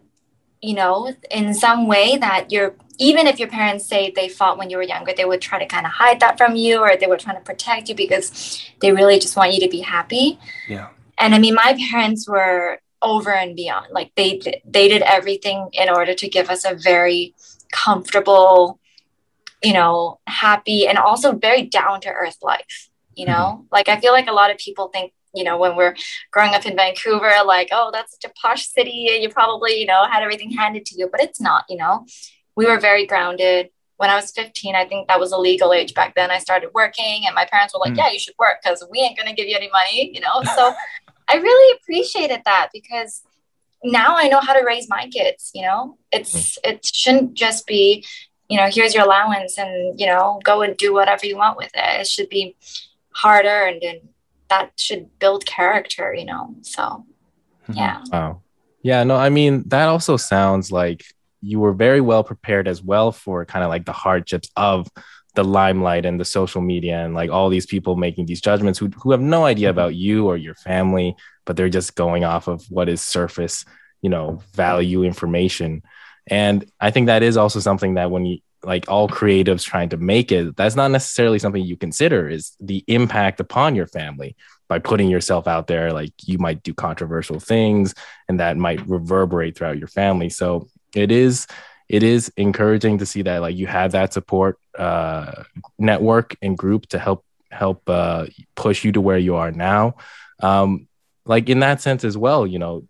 you 0.61 0.75
know 0.75 1.13
in 1.31 1.55
some 1.55 1.87
way 1.87 2.17
that 2.19 2.53
you're 2.53 2.75
even 2.99 3.27
if 3.27 3.39
your 3.41 3.49
parents 3.49 3.87
say 3.87 4.13
they 4.15 4.29
fought 4.29 4.59
when 4.59 4.69
you 4.71 4.77
were 4.77 4.83
younger 4.95 5.13
they 5.17 5.25
would 5.25 5.41
try 5.41 5.59
to 5.59 5.67
kind 5.67 5.87
of 5.87 5.93
hide 5.93 6.21
that 6.21 6.37
from 6.37 6.57
you 6.57 6.79
or 6.79 6.95
they 6.95 7.07
were 7.07 7.17
trying 7.17 7.37
to 7.37 7.43
protect 7.43 7.89
you 7.89 7.95
because 7.95 8.27
they 8.81 8.93
really 8.93 9.19
just 9.19 9.35
want 9.35 9.55
you 9.55 9.61
to 9.61 9.71
be 9.77 9.81
happy 9.81 10.39
yeah 10.69 10.89
and 11.17 11.35
i 11.35 11.39
mean 11.39 11.55
my 11.55 11.71
parents 11.91 12.29
were 12.29 12.79
over 13.03 13.33
and 13.33 13.57
beyond. 13.57 13.87
Like 13.91 14.13
they 14.17 14.41
they 14.65 14.89
did 14.89 15.03
everything 15.03 15.69
in 15.73 15.89
order 15.89 16.15
to 16.15 16.29
give 16.29 16.51
us 16.51 16.65
a 16.65 16.75
very 16.75 17.35
comfortable, 17.73 18.79
you 19.63 19.73
know, 19.73 20.21
happy 20.27 20.87
and 20.87 20.99
also 20.99 21.33
very 21.33 21.63
down 21.63 22.01
to 22.03 22.11
earth 22.11 22.39
life. 22.43 22.91
You 23.15 23.27
know, 23.27 23.33
mm-hmm. 23.33 23.63
like 23.73 23.89
I 23.89 24.01
feel 24.01 24.13
like 24.13 24.29
a 24.29 24.33
lot 24.33 24.51
of 24.51 24.59
people 24.59 24.89
think 24.89 25.13
you 25.35 25.45
know 25.45 25.59
when 25.59 25.77
we're 25.77 25.95
growing 26.31 26.55
up 26.55 26.65
in 26.67 26.77
Vancouver, 26.77 27.33
like 27.45 27.69
oh 27.73 27.91
that's 27.93 28.13
such 28.13 28.31
a 28.31 28.35
posh 28.41 28.69
city, 28.69 29.09
and 29.13 29.23
you 29.23 29.29
probably 29.29 29.79
you 29.79 29.87
know 29.87 30.05
had 30.11 30.23
everything 30.23 30.51
handed 30.51 30.87
to 30.87 30.97
you, 30.97 31.09
but 31.11 31.21
it's 31.21 31.41
not. 31.41 31.65
You 31.69 31.79
know, 31.79 32.07
we 32.57 32.67
were 32.67 32.79
very 32.79 33.07
grounded. 33.07 33.71
When 33.97 34.11
I 34.11 34.15
was 34.15 34.31
15, 34.31 34.77
I 34.77 34.85
think 34.85 35.09
that 35.09 35.19
was 35.19 35.33
a 35.33 35.37
legal 35.37 35.73
age 35.73 35.93
back 35.93 36.15
then. 36.15 36.31
I 36.31 36.39
started 36.39 36.71
working, 36.73 37.25
and 37.27 37.35
my 37.35 37.45
parents 37.47 37.75
were 37.75 37.81
like, 37.81 37.95
mm. 37.95 37.99
"Yeah, 37.99 38.11
you 38.11 38.21
should 38.21 38.37
work 38.39 38.59
because 38.63 38.85
we 38.91 39.01
ain't 39.01 39.19
gonna 39.19 39.35
give 39.35 39.49
you 39.49 39.57
any 39.57 39.69
money," 39.71 40.13
you 40.15 40.21
know. 40.21 40.43
So 40.55 40.73
I 41.29 41.37
really 41.37 41.79
appreciated 41.81 42.43
that 42.45 42.69
because 42.73 43.23
now 43.85 44.17
I 44.17 44.29
know 44.29 44.41
how 44.41 44.55
to 44.55 44.65
raise 44.65 44.89
my 44.89 45.09
kids, 45.09 45.51
you 45.55 45.63
know? 45.63 45.99
It's 46.11 46.59
mm. 46.59 46.71
it 46.71 46.87
shouldn't 46.87 47.35
just 47.35 47.67
be, 47.67 48.05
you 48.49 48.57
know, 48.57 48.69
here's 48.71 48.95
your 48.95 49.05
allowance 49.05 49.59
and, 49.59 49.99
you 49.99 50.07
know, 50.07 50.41
go 50.45 50.63
and 50.63 50.77
do 50.77 50.93
whatever 50.93 51.27
you 51.27 51.37
want 51.37 51.57
with 51.57 51.71
it. 51.75 52.01
It 52.01 52.07
should 52.07 52.29
be 52.29 52.57
harder 53.11 53.67
and, 53.67 53.83
and 53.83 54.01
that 54.49 54.73
should 54.77 55.19
build 55.19 55.47
character, 55.47 56.15
you 56.15 56.25
know. 56.25 56.55
So 56.63 56.83
mm-hmm. 56.83 57.73
yeah. 57.75 58.03
Wow. 58.11 58.43
Yeah, 58.83 59.05
no, 59.05 59.17
I 59.17 59.29
mean 59.29 59.65
that 59.69 59.89
also 59.89 60.17
sounds 60.17 60.73
like 60.73 61.05
you 61.41 61.61
were 61.61 61.73
very 61.73 62.01
well 62.01 62.25
prepared 62.25 62.67
as 62.67 62.83
well 62.83 63.13
for 63.13 63.45
kind 63.45 63.65
of 63.65 63.69
like 63.69 63.85
the 63.85 63.93
hardships 63.93 64.51
of 64.57 64.89
the 65.35 65.45
limelight 65.45 66.05
and 66.05 66.19
the 66.19 66.25
social 66.25 66.61
media 66.61 67.05
and 67.05 67.15
like 67.15 67.31
all 67.31 67.49
these 67.49 67.67
people 67.67 67.97
making 67.97 68.27
these 68.27 68.41
judgments 68.41 68.79
who, 68.79 68.89
who 69.03 69.11
have 69.11 69.21
no 69.21 69.45
idea 69.45 69.71
about 69.71 69.93
mm-hmm. 69.93 70.01
you 70.01 70.27
or 70.27 70.37
your 70.37 70.55
family 70.55 71.15
but 71.45 71.57
they're 71.57 71.69
just 71.69 71.95
going 71.95 72.25
off 72.25 72.49
of 72.49 72.65
what 72.71 72.89
is 72.89 73.01
surface 73.01 73.65
you 74.03 74.11
know 74.11 74.43
value 74.55 75.03
information. 75.05 75.83
And 76.27 76.65
i 76.81 76.91
think 76.91 77.07
that 77.07 77.23
is 77.23 77.37
also 77.37 77.61
something 77.61 77.95
that 77.95 78.11
when 78.11 78.27
you 78.27 78.39
like 78.65 78.89
all 78.89 79.09
creatives 79.09 79.65
trying 79.65 79.89
to 79.91 79.97
make 79.97 80.33
it 80.33 80.57
that's 80.57 80.75
not 80.75 80.91
necessarily 80.91 81.39
something 81.39 81.65
you 81.65 81.77
consider 81.77 82.29
is 82.29 82.57
the 82.59 82.83
impact 82.89 83.39
upon 83.39 83.77
your 83.77 83.87
family 83.87 84.35
by 84.69 84.79
putting 84.79 85.09
yourself 85.09 85.49
out 85.49 85.67
there 85.67 85.93
like 85.93 86.13
you 86.25 86.39
might 86.39 86.63
do 86.63 86.75
controversial 86.75 87.41
things 87.41 87.95
and 88.29 88.39
that 88.41 88.57
might 88.57 88.87
reverberate 88.87 89.57
throughout 89.57 89.79
your 89.79 89.89
family. 89.89 90.29
So 90.29 90.69
it 90.95 91.11
is 91.11 91.47
it 91.89 92.03
is 92.03 92.31
encouraging 92.37 92.99
to 92.99 93.07
see 93.07 93.23
that 93.23 93.41
like 93.41 93.57
you 93.57 93.67
have 93.67 93.93
that 93.93 94.13
support 94.13 94.59
uh, 94.79 95.45
network 95.79 96.37
and 96.43 96.57
group 96.57 96.87
to 96.87 96.99
help 96.99 97.25
help 97.51 97.89
uh, 97.89 98.27
push 98.55 98.85
you 98.85 98.93
to 98.93 99.01
where 99.01 99.19
you 99.19 99.37
are 99.37 99.51
now. 99.51 99.97
Um, 100.41 100.87
like 101.25 101.49
in 101.49 101.61
that 101.61 101.81
sense 101.81 102.05
as 102.05 102.17
well, 102.17 102.47
you 102.47 102.59
know, 102.59 102.85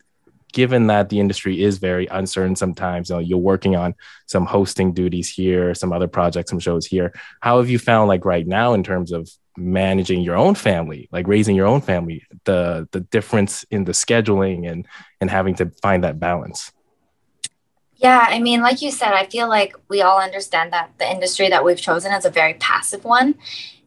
given 0.52 0.86
that 0.88 1.08
the 1.08 1.20
industry 1.20 1.62
is 1.62 1.78
very 1.78 2.06
uncertain 2.06 2.56
sometimes, 2.56 3.10
you 3.10 3.16
know, 3.16 3.20
you're 3.20 3.38
working 3.38 3.76
on 3.76 3.94
some 4.26 4.46
hosting 4.46 4.92
duties 4.92 5.28
here, 5.28 5.74
some 5.74 5.92
other 5.92 6.08
projects, 6.08 6.50
some 6.50 6.58
shows 6.58 6.86
here. 6.86 7.12
How 7.40 7.58
have 7.58 7.68
you 7.68 7.78
found 7.78 8.08
like 8.08 8.24
right 8.24 8.46
now 8.46 8.74
in 8.74 8.82
terms 8.82 9.12
of 9.12 9.28
managing 9.56 10.22
your 10.22 10.36
own 10.36 10.54
family, 10.54 11.08
like 11.12 11.26
raising 11.26 11.54
your 11.54 11.66
own 11.66 11.80
family, 11.80 12.24
the 12.44 12.88
the 12.92 13.00
difference 13.00 13.64
in 13.70 13.84
the 13.84 13.92
scheduling 13.92 14.68
and 14.70 14.86
and 15.20 15.30
having 15.30 15.54
to 15.56 15.70
find 15.82 16.04
that 16.04 16.18
balance? 16.18 16.72
Yeah, 17.98 18.24
I 18.28 18.38
mean, 18.38 18.60
like 18.60 18.80
you 18.80 18.92
said, 18.92 19.12
I 19.12 19.26
feel 19.26 19.48
like 19.48 19.74
we 19.88 20.02
all 20.02 20.20
understand 20.20 20.72
that 20.72 20.90
the 20.98 21.10
industry 21.10 21.48
that 21.48 21.64
we've 21.64 21.80
chosen 21.80 22.12
is 22.12 22.24
a 22.24 22.30
very 22.30 22.54
passive 22.54 23.04
one. 23.04 23.34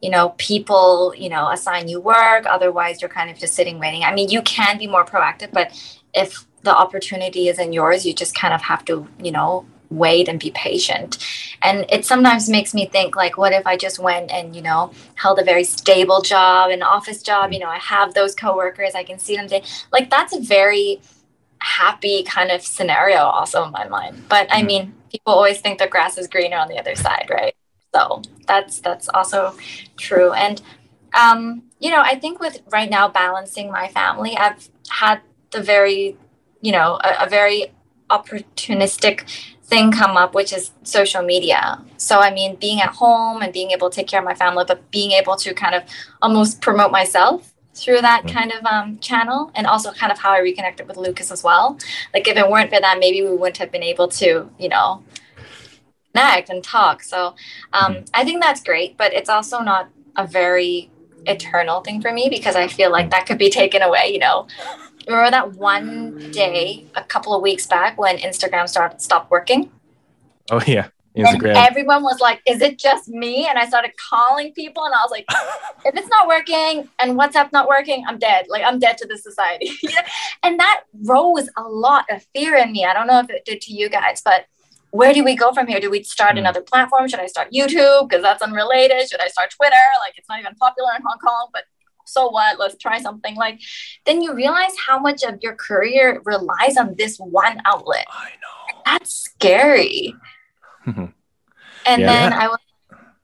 You 0.02 0.10
know, 0.10 0.34
people, 0.36 1.14
you 1.16 1.30
know, 1.30 1.48
assign 1.48 1.88
you 1.88 1.98
work, 1.98 2.44
otherwise, 2.44 3.00
you're 3.00 3.08
kind 3.08 3.30
of 3.30 3.38
just 3.38 3.54
sitting 3.54 3.78
waiting. 3.78 4.04
I 4.04 4.12
mean, 4.12 4.28
you 4.28 4.42
can 4.42 4.76
be 4.76 4.86
more 4.86 5.06
proactive, 5.06 5.50
but 5.50 5.72
if 6.12 6.44
the 6.60 6.76
opportunity 6.76 7.48
isn't 7.48 7.72
yours, 7.72 8.04
you 8.04 8.12
just 8.12 8.34
kind 8.34 8.52
of 8.52 8.60
have 8.60 8.84
to, 8.84 9.08
you 9.18 9.32
know, 9.32 9.64
wait 9.88 10.28
and 10.28 10.38
be 10.38 10.50
patient. 10.50 11.16
And 11.62 11.86
it 11.88 12.04
sometimes 12.04 12.50
makes 12.50 12.74
me 12.74 12.84
think, 12.86 13.16
like, 13.16 13.38
what 13.38 13.54
if 13.54 13.66
I 13.66 13.78
just 13.78 13.98
went 13.98 14.30
and, 14.30 14.54
you 14.54 14.60
know, 14.60 14.92
held 15.14 15.38
a 15.38 15.44
very 15.44 15.64
stable 15.64 16.20
job, 16.20 16.70
an 16.70 16.82
office 16.82 17.22
job? 17.22 17.50
You 17.52 17.60
know, 17.60 17.68
I 17.68 17.78
have 17.78 18.12
those 18.12 18.34
coworkers, 18.34 18.94
I 18.94 19.04
can 19.04 19.18
see 19.18 19.36
them. 19.36 19.48
Like, 19.90 20.10
that's 20.10 20.34
a 20.34 20.40
very, 20.40 21.00
happy 21.62 22.22
kind 22.24 22.50
of 22.50 22.62
scenario 22.62 23.18
also 23.18 23.64
in 23.64 23.72
my 23.72 23.88
mind. 23.88 24.24
But 24.28 24.50
I 24.52 24.58
mm-hmm. 24.58 24.66
mean, 24.66 24.94
people 25.10 25.32
always 25.32 25.60
think 25.60 25.78
the 25.78 25.86
grass 25.86 26.18
is 26.18 26.26
greener 26.26 26.56
on 26.56 26.68
the 26.68 26.78
other 26.78 26.94
side, 26.94 27.28
right? 27.30 27.54
So 27.94 28.22
that's 28.46 28.80
that's 28.80 29.08
also 29.08 29.54
true. 29.96 30.32
And 30.32 30.60
um, 31.14 31.64
you 31.78 31.90
know, 31.90 32.00
I 32.00 32.18
think 32.18 32.40
with 32.40 32.62
right 32.70 32.90
now 32.90 33.08
balancing 33.08 33.70
my 33.70 33.88
family, 33.88 34.36
I've 34.36 34.68
had 34.88 35.20
the 35.50 35.62
very, 35.62 36.16
you 36.60 36.72
know, 36.72 36.98
a, 37.04 37.26
a 37.26 37.28
very 37.28 37.66
opportunistic 38.10 39.28
thing 39.64 39.92
come 39.92 40.16
up, 40.16 40.34
which 40.34 40.52
is 40.52 40.70
social 40.82 41.22
media. 41.22 41.82
So, 41.96 42.18
I 42.18 42.32
mean, 42.32 42.56
being 42.56 42.80
at 42.80 42.90
home 42.90 43.42
and 43.42 43.52
being 43.52 43.70
able 43.70 43.90
to 43.90 43.96
take 43.96 44.06
care 44.06 44.20
of 44.20 44.24
my 44.24 44.34
family, 44.34 44.64
but 44.66 44.90
being 44.90 45.12
able 45.12 45.36
to 45.36 45.54
kind 45.54 45.74
of 45.74 45.82
almost 46.20 46.60
promote 46.60 46.90
myself 46.90 47.51
through 47.74 48.00
that 48.00 48.24
mm-hmm. 48.24 48.36
kind 48.36 48.52
of 48.52 48.64
um, 48.64 48.98
channel 48.98 49.50
and 49.54 49.66
also 49.66 49.92
kind 49.92 50.12
of 50.12 50.18
how 50.18 50.30
I 50.30 50.38
reconnected 50.38 50.86
with 50.86 50.96
Lucas 50.96 51.30
as 51.30 51.42
well. 51.42 51.78
Like 52.12 52.28
if 52.28 52.36
it 52.36 52.48
weren't 52.48 52.70
for 52.70 52.80
that, 52.80 52.98
maybe 52.98 53.22
we 53.22 53.34
wouldn't 53.34 53.58
have 53.58 53.72
been 53.72 53.82
able 53.82 54.08
to, 54.08 54.50
you 54.58 54.68
know, 54.68 55.02
connect 56.14 56.50
and 56.50 56.62
talk. 56.62 57.02
So 57.02 57.34
um, 57.72 57.94
mm-hmm. 57.94 58.04
I 58.14 58.24
think 58.24 58.42
that's 58.42 58.62
great, 58.62 58.96
but 58.96 59.12
it's 59.12 59.28
also 59.28 59.60
not 59.60 59.88
a 60.16 60.26
very 60.26 60.90
eternal 61.26 61.80
thing 61.80 62.00
for 62.02 62.12
me 62.12 62.28
because 62.28 62.56
I 62.56 62.68
feel 62.68 62.90
like 62.90 63.10
that 63.10 63.26
could 63.26 63.38
be 63.38 63.50
taken 63.50 63.82
away, 63.82 64.10
you 64.12 64.18
know. 64.18 64.46
Remember 65.06 65.30
that 65.30 65.52
one 65.54 66.30
day 66.30 66.86
a 66.94 67.02
couple 67.02 67.34
of 67.34 67.42
weeks 67.42 67.66
back 67.66 67.98
when 67.98 68.18
Instagram 68.18 68.68
started 68.68 69.00
stopped 69.00 69.30
working? 69.30 69.70
Oh 70.50 70.60
yeah. 70.66 70.88
Instagram. 71.16 71.48
And 71.48 71.58
everyone 71.58 72.02
was 72.02 72.20
like, 72.20 72.40
"Is 72.46 72.62
it 72.62 72.78
just 72.78 73.08
me?" 73.08 73.46
And 73.46 73.58
I 73.58 73.66
started 73.66 73.92
calling 73.96 74.52
people, 74.52 74.84
and 74.84 74.94
I 74.94 75.02
was 75.02 75.10
like, 75.10 75.26
"If 75.84 75.94
it's 75.94 76.08
not 76.08 76.26
working 76.26 76.88
and 76.98 77.18
WhatsApp 77.18 77.52
not 77.52 77.68
working, 77.68 78.04
I'm 78.06 78.18
dead. 78.18 78.46
Like 78.48 78.62
I'm 78.64 78.78
dead 78.78 78.98
to 78.98 79.06
this 79.06 79.22
society." 79.22 79.70
And 80.44 80.58
that 80.58 80.82
rose 81.04 81.48
a 81.56 81.62
lot 81.62 82.04
of 82.10 82.26
fear 82.34 82.56
in 82.56 82.72
me. 82.72 82.84
I 82.84 82.92
don't 82.92 83.06
know 83.06 83.20
if 83.20 83.30
it 83.30 83.44
did 83.44 83.60
to 83.62 83.72
you 83.72 83.88
guys, 83.88 84.22
but 84.24 84.46
where 84.90 85.14
do 85.14 85.22
we 85.24 85.36
go 85.36 85.52
from 85.52 85.66
here? 85.66 85.80
Do 85.80 85.90
we 85.90 86.02
start 86.02 86.34
mm. 86.34 86.40
another 86.40 86.60
platform? 86.60 87.08
Should 87.08 87.20
I 87.20 87.26
start 87.26 87.52
YouTube 87.52 88.08
because 88.08 88.22
that's 88.22 88.42
unrelated? 88.42 89.08
Should 89.08 89.20
I 89.20 89.28
start 89.28 89.50
Twitter? 89.50 89.84
Like 90.04 90.14
it's 90.16 90.28
not 90.28 90.40
even 90.40 90.54
popular 90.56 90.90
in 90.96 91.02
Hong 91.02 91.18
Kong, 91.18 91.48
but 91.52 91.64
so 92.04 92.28
what? 92.28 92.58
Let's 92.58 92.76
try 92.76 93.00
something. 93.00 93.36
Like 93.36 93.60
then 94.04 94.20
you 94.20 94.34
realize 94.34 94.72
how 94.86 94.98
much 94.98 95.22
of 95.22 95.38
your 95.42 95.54
career 95.54 96.20
relies 96.24 96.76
on 96.76 96.94
this 96.96 97.18
one 97.18 97.60
outlet. 97.64 98.06
I 98.10 98.30
know. 98.42 98.82
That's 98.84 99.14
scary. 99.14 100.14
And 100.86 102.02
yeah. 102.02 102.06
then 102.06 102.32
I 102.32 102.48
was 102.48 102.58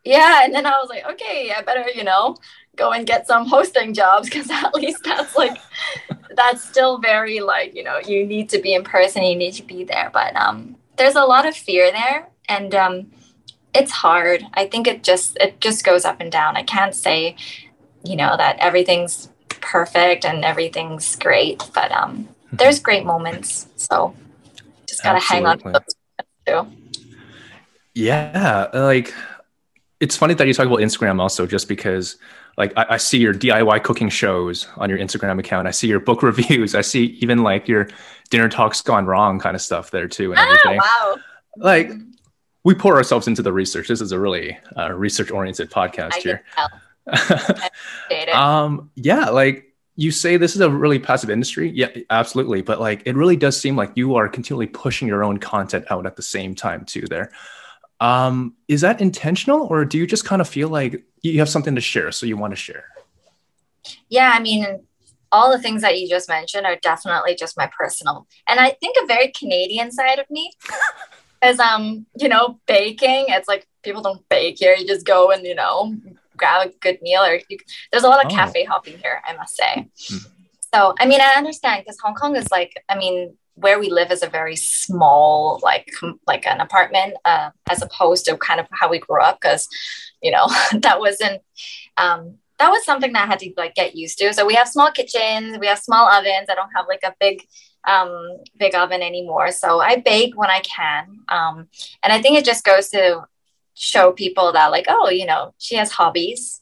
yeah, 0.05 0.45
and 0.45 0.55
then 0.55 0.65
I 0.65 0.71
was 0.71 0.89
like, 0.89 1.05
okay, 1.11 1.53
I 1.55 1.61
better, 1.63 1.85
you 1.95 2.05
know, 2.05 2.37
go 2.77 2.93
and 2.93 3.07
get 3.07 3.27
some 3.27 3.47
hosting 3.47 3.93
jobs 3.93 4.29
because 4.31 4.51
at 4.53 4.75
least 4.75 5.05
that's 5.05 5.37
like 5.37 5.59
that's 6.35 6.63
still 6.63 6.99
very 6.99 7.41
like, 7.41 7.75
you 7.75 7.85
know, 7.85 7.99
you 7.99 8.27
need 8.27 8.49
to 8.51 8.59
be 8.59 8.75
in 8.75 8.85
person, 8.85 9.23
you 9.25 9.37
need 9.37 9.53
to 9.53 9.63
be 9.63 9.85
there. 9.85 10.11
But 10.13 10.35
um 10.37 10.77
there's 10.99 11.15
a 11.15 11.25
lot 11.25 11.47
of 11.47 11.57
fear 11.57 11.91
there 11.91 12.29
and 12.49 12.75
um, 12.75 13.11
it's 13.73 13.93
hard 13.93 14.45
i 14.55 14.67
think 14.67 14.87
it 14.87 15.03
just 15.03 15.37
it 15.39 15.61
just 15.61 15.85
goes 15.85 16.05
up 16.05 16.21
and 16.21 16.33
down 16.33 16.57
i 16.57 16.63
can't 16.63 16.95
say 16.95 17.37
you 18.05 18.17
know 18.17 18.37
that 18.37 18.59
everything's 18.59 19.31
perfect 19.49 20.25
and 20.25 20.45
everything's 20.45 21.17
great 21.17 21.63
but 21.75 21.91
um, 21.93 22.29
there's 22.53 22.81
great 22.81 23.05
moments 23.05 23.67
so 23.77 24.15
just 24.87 25.03
gotta 25.03 25.17
Absolutely. 25.17 25.63
hang 25.63 25.63
on 25.75 25.83
to 26.47 26.78
yeah 27.99 28.69
like 28.73 29.13
it's 30.01 30.17
funny 30.17 30.35
that 30.35 30.47
you 30.47 30.55
talk 30.55 30.67
about 30.67 30.79
instagram 30.79 31.21
also 31.21 31.47
just 31.47 31.69
because 31.69 32.17
like 32.57 32.73
I, 32.77 32.87
I, 32.91 32.97
see 32.97 33.19
your 33.19 33.33
diy 33.33 33.83
cooking 33.83 34.09
shows 34.09 34.67
on 34.77 34.91
your 34.91 34.99
instagram 34.99 35.39
account 35.39 35.69
i 35.69 35.71
see 35.71 35.89
your 35.89 36.01
book 36.01 36.23
reviews 36.23 36.75
i 36.75 36.81
see 36.81 37.19
even 37.21 37.43
like 37.43 37.69
your 37.69 37.89
dinner 38.31 38.49
talks 38.49 38.81
gone 38.83 39.07
wrong 39.07 39.39
kind 39.39 39.55
of 39.55 39.63
stuff 39.63 39.91
there 39.91 40.09
too 40.09 40.33
and 40.33 40.41
ah, 40.41 40.45
everything. 40.45 40.81
Oh, 40.83 41.17
wow. 41.17 41.23
Like 41.57 41.91
we 42.65 42.75
pour 42.75 42.97
ourselves 42.97 43.29
into 43.29 43.43
the 43.43 43.53
research. 43.53 43.89
This 43.89 44.01
is 44.01 44.13
a 44.13 44.19
really 44.19 44.59
uh, 44.77 44.93
research 44.93 45.31
oriented 45.31 45.71
podcast 45.71 46.15
I 46.15 46.21
here. 46.21 46.45
um, 48.35 48.91
yeah, 48.95 49.31
like 49.31 49.75
you 49.97 50.11
say 50.11 50.37
this 50.37 50.55
is 50.55 50.61
a 50.61 50.71
really 50.71 50.99
passive 50.99 51.31
industry. 51.31 51.71
Yeah, 51.71 51.89
absolutely. 52.11 52.63
But 52.63 52.81
like 52.81 53.03
it 53.07 53.17
really 53.17 53.37
does 53.37 53.59
seem 53.59 53.77
like 53.77 53.93
you 53.95 54.17
are 54.17 54.29
continually 54.29 54.67
pushing 54.67 55.09
your 55.09 55.25
own 55.25 55.39
content 55.39 55.87
out 55.91 56.07
at 56.07 56.17
the 56.17 56.23
same 56.23 56.55
time 56.55 56.85
too 56.85 57.07
there. 57.09 57.31
Um, 58.01 58.55
is 58.69 58.83
that 58.83 59.01
intentional 59.01 59.67
or 59.67 59.85
do 59.85 59.99
you 59.99 60.07
just 60.07 60.25
kind 60.25 60.41
of 60.41 60.49
feel 60.49 60.69
like 60.69 61.03
you 61.23 61.39
have 61.41 61.49
something 61.49 61.75
to 61.75 61.81
share 61.81 62.13
so 62.13 62.27
you 62.27 62.37
want 62.37 62.53
to 62.53 62.57
share? 62.57 62.85
Yeah, 64.09 64.31
I 64.33 64.41
mean, 64.41 64.87
all 65.33 65.51
the 65.51 65.61
things 65.61 65.83
that 65.83 65.99
you 65.99 66.09
just 66.09 66.29
mentioned 66.29 66.67
are 66.67 66.77
definitely 66.77 67.35
just 67.35 67.57
my 67.57 67.71
personal 67.77 68.27
and 68.49 68.61
i 68.61 68.71
think 68.81 68.97
a 69.03 69.07
very 69.07 69.29
canadian 69.29 69.91
side 69.91 70.19
of 70.19 70.29
me 70.31 70.51
is 71.45 71.59
um 71.61 72.07
you 72.17 72.29
know 72.29 72.59
baking 72.67 73.27
it's 73.29 73.49
like 73.49 73.67
people 73.83 74.03
don't 74.03 74.27
bake 74.29 74.57
here 74.59 74.75
you 74.75 74.87
just 74.87 75.07
go 75.07 75.31
and 75.31 75.45
you 75.45 75.55
know 75.55 75.95
grab 76.37 76.69
a 76.69 76.71
good 76.81 77.01
meal 77.03 77.23
or 77.23 77.41
you, 77.49 77.59
there's 77.91 78.05
a 78.05 78.09
lot 78.09 78.25
of 78.25 78.31
oh. 78.33 78.35
cafe 78.35 78.65
hopping 78.65 78.99
here 78.99 79.21
i 79.27 79.37
must 79.37 79.57
say 79.57 79.89
mm. 80.13 80.27
so 80.73 80.95
i 81.01 81.07
mean 81.07 81.21
i 81.21 81.35
understand 81.37 81.83
because 81.85 81.99
hong 82.01 82.15
kong 82.15 82.37
is 82.37 82.51
like 82.51 82.83
i 82.89 82.97
mean 82.97 83.37
where 83.61 83.79
we 83.79 83.91
live 83.91 84.11
is 84.11 84.23
a 84.23 84.29
very 84.29 84.57
small 84.57 85.61
like 85.63 85.91
like 86.27 86.47
an 86.47 86.61
apartment 86.61 87.15
uh, 87.25 87.51
as 87.71 87.83
opposed 87.83 88.25
to 88.25 88.37
kind 88.37 88.61
of 88.61 88.67
how 88.73 88.89
we 88.89 88.99
grew 88.99 89.21
up 89.21 89.41
because 89.41 89.69
you 90.23 90.31
know 90.31 90.47
that 90.81 91.01
wasn't 91.01 91.43
um, 91.97 92.39
that 92.59 92.71
was 92.71 92.85
something 92.85 93.13
that 93.13 93.25
I 93.25 93.27
had 93.27 93.39
to 93.41 93.53
like 93.57 93.75
get 93.75 93.95
used 93.95 94.19
to. 94.19 94.33
So 94.35 94.45
we 94.45 94.55
have 94.55 94.69
small 94.69 94.91
kitchens, 94.91 95.59
we 95.59 95.67
have 95.67 95.79
small 95.79 96.09
ovens. 96.09 96.49
I 96.51 96.55
don't 96.55 96.71
have 96.75 96.87
like 96.89 97.03
a 97.05 97.15
big 97.21 97.47
um, 97.87 98.39
big 98.59 98.75
oven 98.75 99.03
anymore. 99.03 99.51
So 99.53 99.81
I 99.81 99.97
bake 99.97 100.37
when 100.37 100.51
I 100.51 100.61
can. 100.61 101.21
Um, 101.29 101.69
and 102.03 102.13
I 102.13 102.21
think 102.21 102.37
it 102.37 102.45
just 102.45 102.65
goes 102.65 102.89
to 102.91 103.25
show 103.75 104.13
people 104.13 104.53
that 104.53 104.71
like, 104.73 104.87
oh, 104.89 105.09
you 105.09 105.25
know, 105.25 105.55
she 105.59 105.77
has 105.77 105.93
hobbies. 105.93 106.61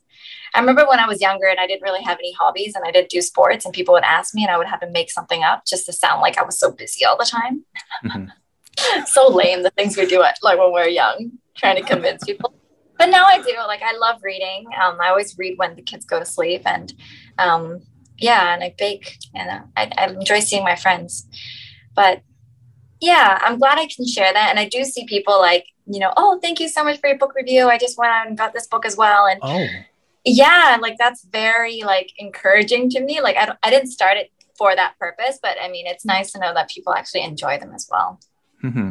I 0.56 0.60
remember 0.60 0.86
when 0.88 0.98
I 0.98 1.06
was 1.06 1.20
younger 1.20 1.46
and 1.46 1.60
I 1.60 1.66
didn't 1.66 1.82
really 1.82 2.02
have 2.02 2.18
any 2.18 2.32
hobbies 2.32 2.74
and 2.74 2.84
I 2.86 2.90
didn't 2.90 3.10
do 3.10 3.20
sports 3.20 3.64
and 3.64 3.74
people 3.74 3.92
would 3.94 4.04
ask 4.04 4.34
me 4.34 4.42
and 4.42 4.50
I 4.50 4.58
would 4.58 4.66
have 4.66 4.80
to 4.80 4.90
make 4.90 5.10
something 5.10 5.42
up 5.42 5.64
just 5.66 5.86
to 5.86 5.92
sound 5.92 6.20
like 6.20 6.38
I 6.38 6.42
was 6.42 6.58
so 6.58 6.72
busy 6.72 7.04
all 7.04 7.16
the 7.16 7.24
time. 7.24 7.64
Mm-hmm. 8.04 9.04
so 9.06 9.28
lame 9.28 9.62
the 9.62 9.70
things 9.70 9.96
we 9.96 10.06
do 10.06 10.22
at 10.22 10.38
like 10.42 10.58
when 10.58 10.72
we're 10.72 10.88
young, 10.88 11.32
trying 11.56 11.76
to 11.76 11.82
convince 11.82 12.24
people 12.24 12.54
but 12.98 13.06
now 13.06 13.24
I 13.26 13.40
do. 13.42 13.54
Like 13.66 13.82
I 13.82 13.96
love 13.96 14.20
reading. 14.22 14.66
Um, 14.82 14.98
I 15.00 15.08
always 15.08 15.36
read 15.38 15.58
when 15.58 15.76
the 15.76 15.82
kids 15.82 16.04
go 16.04 16.18
to 16.18 16.24
sleep, 16.24 16.62
and 16.64 16.92
um, 17.38 17.82
yeah, 18.18 18.54
and 18.54 18.64
I 18.64 18.74
bake, 18.76 19.18
and 19.34 19.50
uh, 19.50 19.62
I, 19.76 19.90
I 19.96 20.06
enjoy 20.08 20.40
seeing 20.40 20.64
my 20.64 20.76
friends. 20.76 21.26
But 21.94 22.22
yeah, 23.00 23.38
I'm 23.42 23.58
glad 23.58 23.78
I 23.78 23.86
can 23.86 24.06
share 24.06 24.32
that, 24.32 24.50
and 24.50 24.58
I 24.58 24.68
do 24.68 24.84
see 24.84 25.06
people 25.06 25.38
like 25.38 25.66
you 25.86 26.00
know, 26.00 26.12
oh, 26.16 26.40
thank 26.42 26.58
you 26.58 26.68
so 26.68 26.82
much 26.82 26.98
for 27.00 27.08
your 27.08 27.18
book 27.18 27.34
review. 27.36 27.68
I 27.68 27.78
just 27.78 27.96
went 27.96 28.10
out 28.10 28.26
and 28.26 28.36
got 28.36 28.52
this 28.52 28.66
book 28.66 28.84
as 28.84 28.96
well, 28.96 29.26
and 29.26 29.40
oh. 29.42 29.66
Yeah, 30.26 30.76
like 30.82 30.98
that's 30.98 31.24
very 31.24 31.82
like 31.82 32.12
encouraging 32.18 32.90
to 32.90 33.00
me. 33.00 33.20
Like 33.20 33.36
I 33.36 33.54
I 33.62 33.70
didn't 33.70 33.90
start 33.90 34.16
it 34.18 34.32
for 34.58 34.74
that 34.74 34.98
purpose, 34.98 35.38
but 35.40 35.56
I 35.62 35.70
mean, 35.70 35.86
it's 35.86 36.04
nice 36.04 36.32
to 36.32 36.40
know 36.40 36.52
that 36.52 36.68
people 36.68 36.92
actually 36.92 37.22
enjoy 37.22 37.58
them 37.58 37.72
as 37.72 37.88
well. 37.90 38.20
Mm-hmm. 38.62 38.90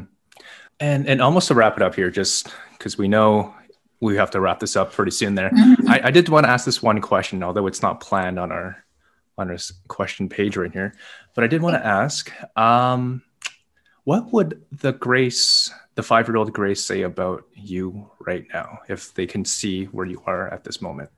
And 0.80 1.08
and 1.08 1.22
almost 1.22 1.50
to 1.50 1.56
wrap 1.56 1.76
it 1.76 1.84
up 1.84 1.96
here, 1.96 2.10
just 2.10 2.54
because 2.78 2.98
we 2.98 3.10
know 3.10 3.54
we 4.00 4.16
have 4.16 4.32
to 4.32 4.40
wrap 4.40 4.60
this 4.60 4.78
up 4.78 4.94
pretty 4.94 5.12
soon 5.12 5.36
there. 5.36 5.50
Mm-hmm. 5.50 5.90
I, 5.90 6.02
I, 6.06 6.12
did 6.12 6.30
want 6.30 6.46
to 6.46 6.50
ask 6.50 6.66
this 6.66 6.84
one 6.84 7.00
question, 7.02 7.44
although 7.44 7.66
it's 7.66 7.82
not 7.82 8.02
planned 8.02 8.38
on 8.38 8.52
our 8.52 8.84
on 9.38 9.50
our 9.50 9.58
question 9.88 10.30
page 10.30 10.56
right 10.56 10.72
here. 10.72 10.96
But 11.34 11.44
I 11.44 11.48
did 11.48 11.62
want 11.62 11.76
to 11.76 11.86
ask, 11.86 12.32
um, 12.58 13.24
what 14.06 14.32
would 14.32 14.64
the 14.72 14.94
Grace, 14.94 15.70
the 15.96 16.04
five 16.04 16.28
year 16.28 16.38
old 16.38 16.54
Grace, 16.54 16.84
say 16.84 17.02
about 17.02 17.44
you 17.54 18.10
right 18.20 18.46
now 18.54 18.80
if 18.88 19.14
they 19.14 19.26
can 19.26 19.44
see 19.44 19.86
where 19.86 20.06
you 20.06 20.22
are 20.26 20.48
at 20.54 20.64
this 20.64 20.82
moment? 20.82 21.10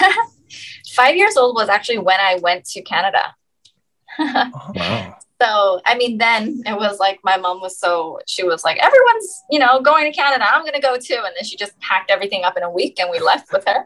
five 0.94 1.16
years 1.16 1.36
old 1.36 1.54
was 1.54 1.68
actually 1.68 1.98
when 1.98 2.20
I 2.20 2.38
went 2.42 2.64
to 2.66 2.82
Canada. 2.82 3.34
oh, 4.18 4.72
wow 4.74 5.18
so 5.40 5.80
I 5.86 5.96
mean, 5.96 6.18
then 6.18 6.62
it 6.66 6.76
was 6.76 6.98
like 6.98 7.20
my 7.22 7.36
mom 7.36 7.60
was 7.60 7.78
so 7.78 8.18
she 8.26 8.42
was 8.42 8.64
like, 8.64 8.78
everyone's 8.78 9.42
you 9.50 9.58
know 9.58 9.80
going 9.80 10.10
to 10.10 10.16
Canada. 10.16 10.44
I'm 10.48 10.64
gonna 10.64 10.80
go 10.80 10.96
too, 10.96 11.14
and 11.24 11.32
then 11.36 11.44
she 11.44 11.56
just 11.56 11.78
packed 11.80 12.10
everything 12.10 12.44
up 12.44 12.56
in 12.56 12.62
a 12.62 12.70
week, 12.70 12.98
and 12.98 13.10
we 13.10 13.20
left 13.20 13.52
with 13.52 13.64
her. 13.66 13.84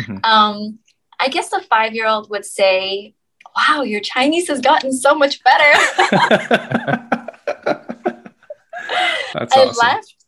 Mm-hmm. 0.00 0.18
Um, 0.24 0.78
I 1.20 1.28
guess 1.28 1.50
the 1.50 1.60
five 1.68 1.94
year 1.94 2.06
old 2.06 2.30
would 2.30 2.44
say, 2.44 3.14
"Wow, 3.56 3.82
your 3.82 4.00
Chinese 4.00 4.48
has 4.48 4.60
gotten 4.60 4.92
so 4.92 5.14
much 5.14 5.42
better." 5.44 5.78
That's 9.34 9.56
I 9.56 9.64
awesome. 9.64 9.76
left 9.82 10.23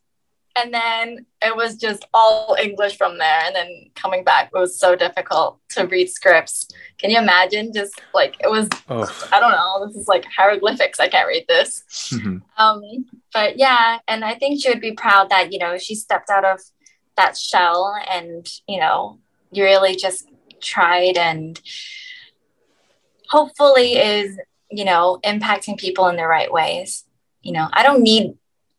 and 0.57 0.73
then 0.73 1.25
it 1.43 1.55
was 1.55 1.75
just 1.75 2.05
all 2.13 2.55
English 2.61 2.97
from 2.97 3.17
there. 3.17 3.41
And 3.45 3.55
then 3.55 3.89
coming 3.95 4.23
back 4.23 4.51
it 4.53 4.57
was 4.57 4.79
so 4.79 4.95
difficult 4.95 5.59
to 5.69 5.85
read 5.85 6.09
scripts. 6.09 6.67
Can 6.97 7.09
you 7.09 7.19
imagine? 7.19 7.71
Just 7.73 8.01
like 8.13 8.35
it 8.39 8.49
was, 8.49 8.67
oh. 8.89 9.29
I 9.31 9.39
don't 9.39 9.51
know. 9.51 9.85
This 9.85 9.95
is 9.95 10.07
like 10.07 10.25
hieroglyphics. 10.25 10.99
I 10.99 11.07
can't 11.07 11.27
read 11.27 11.45
this. 11.47 11.83
Mm-hmm. 12.13 12.37
Um, 12.57 12.81
but 13.33 13.57
yeah, 13.57 13.99
and 14.07 14.25
I 14.25 14.35
think 14.35 14.61
she 14.61 14.69
would 14.69 14.81
be 14.81 14.93
proud 14.93 15.29
that 15.29 15.53
you 15.53 15.59
know 15.59 15.77
she 15.77 15.95
stepped 15.95 16.29
out 16.29 16.45
of 16.45 16.59
that 17.15 17.37
shell 17.37 17.95
and 18.09 18.47
you 18.67 18.79
know 18.79 19.19
you 19.51 19.63
really 19.63 19.95
just 19.95 20.27
tried 20.61 21.17
and 21.17 21.59
hopefully 23.29 23.97
is 23.97 24.37
you 24.71 24.85
know 24.85 25.19
impacting 25.23 25.77
people 25.77 26.07
in 26.07 26.15
the 26.15 26.25
right 26.25 26.51
ways. 26.51 27.03
You 27.41 27.53
know, 27.53 27.67
I 27.71 27.83
don't 27.83 28.01
need 28.01 28.33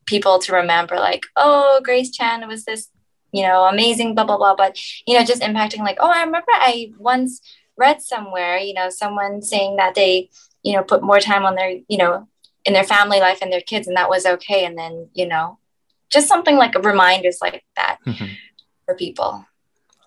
people 0.09 0.39
to 0.39 0.53
remember 0.53 0.97
like 0.97 1.27
oh 1.37 1.81
grace 1.85 2.11
chan 2.11 2.47
was 2.49 2.65
this 2.65 2.89
you 3.33 3.43
know 3.43 3.65
amazing 3.65 4.15
blah 4.15 4.25
blah 4.25 4.39
blah 4.39 4.57
but 4.57 4.79
you 5.07 5.17
know 5.17 5.25
just 5.25 5.43
impacting 5.43 5.81
like 5.81 5.99
oh 6.01 6.11
i 6.11 6.23
remember 6.23 6.51
i 6.55 6.91
once 6.99 7.41
read 7.77 8.01
somewhere 8.01 8.57
you 8.57 8.73
know 8.73 8.89
someone 8.89 9.43
saying 9.43 9.77
that 9.77 9.95
they 9.95 10.31
you 10.63 10.75
know 10.75 10.83
put 10.83 11.03
more 11.03 11.21
time 11.21 11.45
on 11.45 11.55
their 11.55 11.77
you 11.89 11.99
know 11.99 12.27
in 12.65 12.73
their 12.73 12.85
family 12.85 13.21
life 13.21 13.39
and 13.43 13.53
their 13.53 13.61
kids 13.61 13.87
and 13.87 13.97
that 13.97 14.09
was 14.09 14.25
okay 14.25 14.65
and 14.65 14.79
then 14.79 15.09
you 15.13 15.27
know 15.27 15.59
just 16.11 16.27
something 16.27 16.57
like 16.57 16.75
reminders 16.83 17.39
like 17.43 17.63
that 17.77 17.99
mm-hmm. 18.07 18.33
for 18.87 18.95
people 18.95 19.45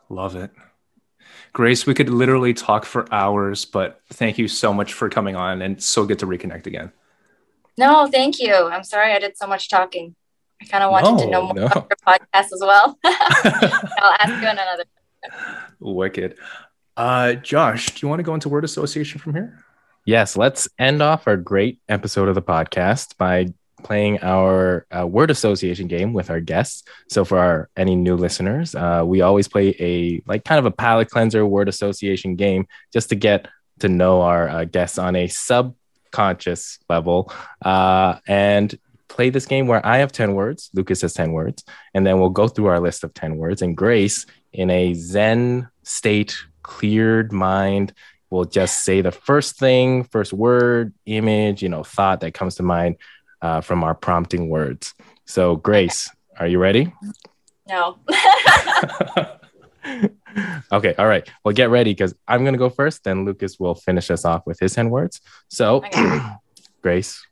love 0.09 0.35
it 0.35 0.51
Grace, 1.53 1.85
we 1.85 1.93
could 1.93 2.09
literally 2.09 2.53
talk 2.53 2.85
for 2.85 3.13
hours, 3.13 3.65
but 3.65 3.99
thank 4.09 4.37
you 4.37 4.47
so 4.47 4.73
much 4.73 4.93
for 4.93 5.09
coming 5.09 5.35
on 5.35 5.61
and 5.61 5.83
so 5.83 6.05
good 6.05 6.17
to 6.19 6.25
reconnect 6.25 6.65
again. 6.65 6.93
No, 7.77 8.07
thank 8.07 8.39
you. 8.39 8.53
I'm 8.53 8.83
sorry 8.83 9.13
I 9.13 9.19
did 9.19 9.37
so 9.37 9.47
much 9.47 9.69
talking. 9.69 10.15
I 10.61 10.65
kind 10.65 10.83
of 10.83 10.91
wanted 10.91 11.11
No, 11.11 11.17
to 11.17 11.29
know 11.29 11.41
more 11.43 11.53
no. 11.55 11.65
about 11.65 11.87
your 11.89 11.97
podcast 12.05 12.53
as 12.53 12.59
well. 12.61 12.97
I'll 13.03 14.17
ask 14.19 14.41
you 14.41 14.47
on 14.47 14.57
another. 14.59 14.83
Wicked. 15.79 16.35
Uh, 16.95 17.33
Josh, 17.33 17.87
do 17.87 18.05
you 18.05 18.09
want 18.09 18.19
to 18.19 18.23
go 18.23 18.33
into 18.33 18.49
word 18.49 18.63
association 18.63 19.19
from 19.19 19.33
here? 19.33 19.63
Yes, 20.05 20.35
let's 20.35 20.67
end 20.77 21.01
off 21.01 21.27
our 21.27 21.37
great 21.37 21.79
episode 21.87 22.27
of 22.27 22.35
the 22.35 22.41
podcast 22.41 23.17
by 23.17 23.47
playing 23.83 24.19
our 24.21 24.85
uh, 24.95 25.07
word 25.07 25.31
association 25.31 25.87
game 25.87 26.13
with 26.13 26.29
our 26.29 26.39
guests. 26.39 26.83
So 27.09 27.25
for 27.25 27.39
our 27.39 27.69
any 27.75 27.95
new 27.95 28.15
listeners, 28.15 28.75
uh, 28.75 29.03
we 29.05 29.21
always 29.21 29.47
play 29.47 29.75
a 29.79 30.21
like 30.27 30.43
kind 30.43 30.59
of 30.59 30.65
a 30.65 30.71
palate 30.71 31.09
cleanser 31.09 31.45
word 31.45 31.69
association 31.69 32.35
game 32.35 32.67
just 32.93 33.09
to 33.09 33.15
get 33.15 33.47
to 33.79 33.89
know 33.89 34.21
our 34.21 34.47
uh, 34.49 34.65
guests 34.65 34.97
on 34.99 35.15
a 35.15 35.27
subconscious 36.11 36.79
level 36.89 37.31
uh, 37.63 38.17
and 38.27 38.77
play 39.07 39.29
this 39.29 39.45
game 39.45 39.67
where 39.67 39.85
I 39.85 39.97
have 39.97 40.11
10 40.11 40.33
words, 40.33 40.69
Lucas 40.73 41.01
has 41.01 41.13
10 41.13 41.31
words, 41.31 41.63
and 41.93 42.05
then 42.05 42.19
we'll 42.19 42.29
go 42.29 42.47
through 42.47 42.67
our 42.67 42.79
list 42.79 43.03
of 43.03 43.13
10 43.13 43.37
words 43.37 43.61
and 43.61 43.75
Grace 43.75 44.25
in 44.53 44.69
a 44.69 44.93
zen 44.93 45.67
state, 45.83 46.35
cleared 46.63 47.31
mind 47.31 47.93
will 48.29 48.45
just 48.45 48.83
say 48.83 49.01
the 49.01 49.11
first 49.11 49.57
thing, 49.57 50.03
first 50.05 50.31
word, 50.31 50.93
image, 51.05 51.61
you 51.61 51.69
know, 51.69 51.83
thought 51.83 52.21
that 52.21 52.33
comes 52.33 52.55
to 52.55 52.63
mind 52.63 52.95
uh, 53.41 53.59
from 53.59 53.83
our 53.83 53.95
prompting 53.95 54.47
words. 54.47 54.93
So, 55.25 55.57
Grace, 55.57 56.09
are 56.37 56.47
you 56.47 56.59
ready? 56.59 56.93
No. 57.67 57.97
okay, 60.71 60.93
all 60.97 61.07
right. 61.07 61.29
Well, 61.43 61.53
get 61.53 61.69
ready 61.69 61.91
because 61.91 62.13
I'm 62.27 62.43
going 62.43 62.53
to 62.53 62.59
go 62.59 62.69
first. 62.69 63.03
Then 63.03 63.25
Lucas 63.25 63.59
will 63.59 63.75
finish 63.75 64.09
us 64.11 64.25
off 64.25 64.45
with 64.45 64.59
his 64.59 64.73
10 64.73 64.89
words. 64.89 65.21
So, 65.49 65.77
Okay. 65.77 66.19
Grace, 66.81 67.25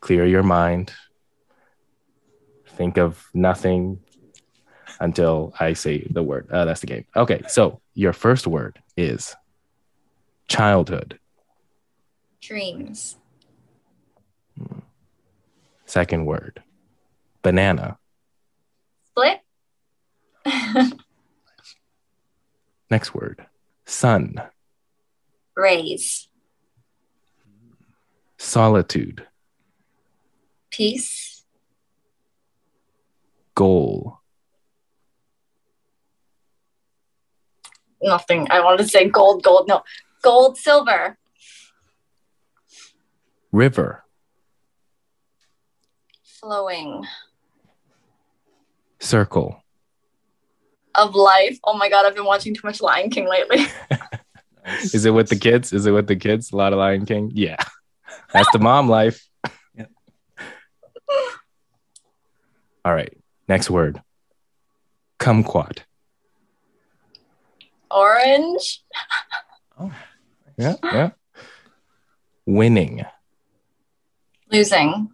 clear 0.00 0.26
your 0.26 0.42
mind. 0.42 0.92
Think 2.76 2.98
of 2.98 3.24
nothing 3.32 4.00
until 5.00 5.54
I 5.58 5.72
say 5.74 6.06
the 6.10 6.22
word. 6.22 6.48
Uh, 6.50 6.64
that's 6.64 6.80
the 6.80 6.86
game. 6.86 7.04
Okay, 7.16 7.42
so 7.48 7.80
your 7.94 8.12
first 8.12 8.46
word 8.46 8.80
is 8.96 9.34
childhood. 10.48 11.18
Dreams. 12.42 13.16
Second 15.86 16.26
word, 16.26 16.62
banana. 17.42 17.98
Split. 19.06 19.40
Next 22.90 23.14
word, 23.14 23.46
sun. 23.86 24.42
rays, 25.56 26.28
Solitude. 28.38 29.26
Peace. 30.70 31.44
Goal. 33.54 34.20
Nothing. 38.02 38.48
I 38.50 38.60
wanted 38.60 38.82
to 38.82 38.88
say 38.88 39.08
gold, 39.08 39.42
gold. 39.42 39.66
No. 39.66 39.82
Gold, 40.22 40.58
silver. 40.58 41.16
River. 43.50 44.04
Flowing. 46.22 47.06
Circle. 48.98 49.63
Of 50.96 51.14
life. 51.14 51.58
Oh 51.64 51.76
my 51.76 51.88
God, 51.88 52.06
I've 52.06 52.14
been 52.14 52.24
watching 52.24 52.54
too 52.54 52.60
much 52.64 52.80
Lion 52.80 53.10
King 53.10 53.28
lately. 53.28 53.66
Is 54.80 55.04
it 55.04 55.10
with 55.10 55.28
the 55.28 55.36
kids? 55.36 55.72
Is 55.72 55.86
it 55.86 55.90
with 55.90 56.06
the 56.06 56.16
kids? 56.16 56.52
A 56.52 56.56
lot 56.56 56.72
of 56.72 56.78
Lion 56.78 57.04
King? 57.04 57.30
Yeah. 57.34 57.56
That's 58.32 58.50
the 58.52 58.58
mom 58.58 58.88
life. 58.88 59.26
Yeah. 59.76 59.86
All 62.84 62.94
right. 62.94 63.12
Next 63.48 63.68
word. 63.70 64.00
Kumquat. 65.18 65.80
Orange. 67.90 68.82
oh, 69.78 69.92
Yeah. 70.56 70.76
Yeah. 70.82 71.10
Winning. 72.46 73.04
Losing. 74.50 75.10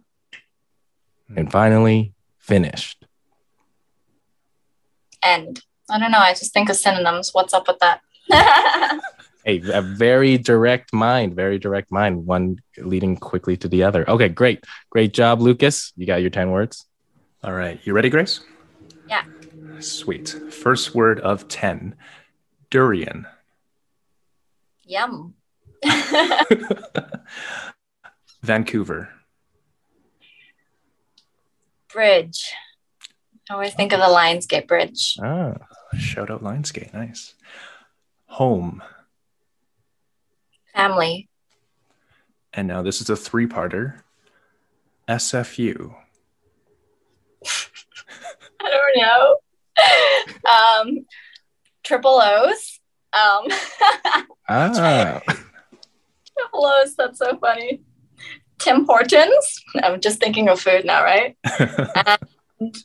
And 1.35 1.51
finally, 1.51 2.13
finished. 2.39 3.05
End. 5.23 5.61
I 5.91 5.99
don't 5.99 6.11
know. 6.11 6.19
I 6.19 6.33
just 6.33 6.53
think 6.53 6.69
of 6.69 6.75
synonyms. 6.75 7.31
What's 7.33 7.53
up 7.53 7.67
with 7.67 7.79
that? 7.79 8.01
Hey, 9.43 9.59
a 9.73 9.81
very 9.81 10.37
direct 10.37 10.93
mind, 10.93 11.35
very 11.35 11.57
direct 11.57 11.91
mind, 11.91 12.27
one 12.27 12.59
leading 12.77 13.17
quickly 13.17 13.57
to 13.57 13.67
the 13.67 13.81
other. 13.81 14.07
Okay, 14.07 14.29
great. 14.29 14.63
Great 14.91 15.15
job, 15.15 15.41
Lucas. 15.41 15.91
You 15.95 16.05
got 16.05 16.21
your 16.21 16.29
10 16.29 16.51
words? 16.51 16.85
All 17.43 17.53
right. 17.53 17.79
You 17.83 17.93
ready, 17.93 18.11
Grace? 18.11 18.41
Yeah. 19.09 19.23
Sweet. 19.79 20.29
First 20.51 20.93
word 20.93 21.19
of 21.21 21.47
10 21.47 21.95
durian. 22.69 23.25
Yum. 24.85 25.33
Vancouver. 28.43 29.09
Bridge. 31.91 32.53
I 33.49 33.53
always 33.55 33.73
think 33.73 33.91
of 33.91 33.99
the 33.99 34.07
Lions 34.07 34.45
Gate 34.45 34.67
Bridge. 34.67 35.17
Ah, 35.21 35.55
Shout 35.97 36.29
out 36.29 36.43
Lionsgate. 36.43 36.93
Nice. 36.93 37.35
Home. 38.27 38.81
Family. 40.73 41.29
And 42.53 42.67
now 42.67 42.81
this 42.81 43.01
is 43.01 43.09
a 43.09 43.15
three 43.15 43.47
parter 43.47 44.01
SFU. 45.07 45.93
I 48.61 48.69
don't 48.69 49.01
know. 49.01 49.35
um, 50.49 51.05
triple 51.83 52.19
O's. 52.21 52.79
Um, 53.13 53.47
ah. 54.49 55.21
triple 56.37 56.65
O's. 56.65 56.95
That's 56.95 57.19
so 57.19 57.37
funny. 57.37 57.81
Tim 58.59 58.85
Hortons. 58.85 59.63
I'm 59.81 59.99
just 59.99 60.19
thinking 60.19 60.47
of 60.47 60.59
food 60.59 60.85
now, 60.85 61.03
right? 61.03 61.35
And 62.61 62.77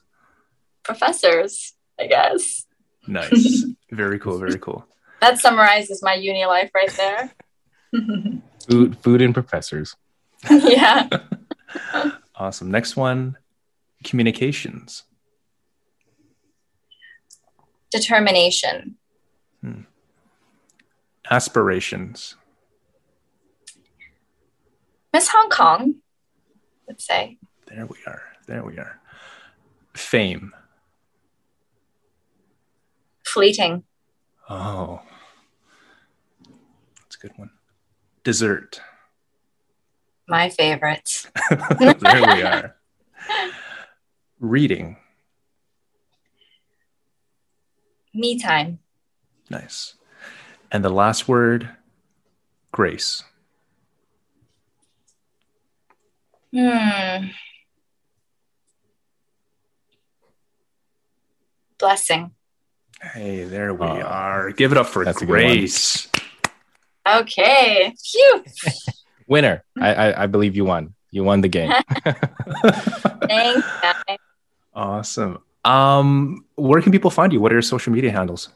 professors, 0.83 1.75
I 2.01 2.07
guess. 2.07 2.65
Nice. 3.07 3.65
Very 3.91 4.19
cool. 4.19 4.39
Very 4.39 4.59
cool. 4.59 4.87
That 5.21 5.39
summarizes 5.39 6.03
my 6.03 6.15
uni 6.15 6.45
life 6.45 6.71
right 6.75 6.91
there. 6.91 7.31
food, 8.69 8.99
food 8.99 9.23
and 9.23 9.33
professors. 9.33 9.97
yeah. 10.51 11.09
Awesome. 12.35 12.71
Next 12.71 12.97
one 12.97 13.37
communications. 14.05 15.05
Determination. 17.91 18.97
Hmm. 19.63 19.83
Aspirations. 21.31 22.37
Miss 25.13 25.29
Hong 25.29 25.49
Kong, 25.49 25.95
let's 26.87 27.07
say. 27.07 27.39
There 27.67 27.87
we 27.87 27.97
are. 28.07 28.23
There 28.47 28.63
we 28.63 28.79
are. 28.79 29.01
Fame. 29.95 30.53
Fleeting. 33.37 33.83
Oh, 34.49 35.03
that's 37.03 37.17
a 37.17 37.19
good 37.19 37.33
one. 37.37 37.51
Dessert. 38.25 38.81
My 40.27 40.49
favorite. 40.49 41.27
there 41.51 41.95
we 42.01 42.43
are. 42.43 42.77
Reading. 44.41 44.97
Me 48.15 48.39
time. 48.39 48.79
Nice. 49.51 49.97
And 50.73 50.83
the 50.83 50.89
last 50.89 51.29
word, 51.29 51.69
grace. 52.73 53.23
Hmm. 56.55 57.27
Blessing. 61.79 62.36
Hey, 63.13 63.45
there 63.45 63.73
we 63.75 63.87
Oh, 63.87 64.01
are. 64.01 64.51
Give 64.53 64.73
it 64.73 64.79
up 64.79 64.87
for 64.87 65.05
that's 65.05 65.19
a 65.23 65.27
good 65.27 65.29
one. 65.31 65.39
grace. 65.41 66.09
Okay. 67.09 67.95
Phew. 68.05 68.45
Winner. 69.29 69.65
I, 69.81 69.95
I, 69.95 70.23
I 70.25 70.27
believe 70.27 70.57
you 70.57 70.65
won. 70.65 70.95
You 71.11 71.25
won 71.25 71.41
the 71.41 71.49
game. 71.49 71.73
Thanks, 73.29 73.67
guys. 73.83 74.19
Awesome. 74.75 75.39
Um, 75.65 76.45
where 76.57 76.81
can 76.83 76.93
people 76.93 77.11
find 77.11 77.33
you? 77.33 77.41
What 77.41 77.53
are 77.53 77.55
your 77.55 77.63
social 77.63 77.93
media 77.93 78.11
handles? 78.11 78.49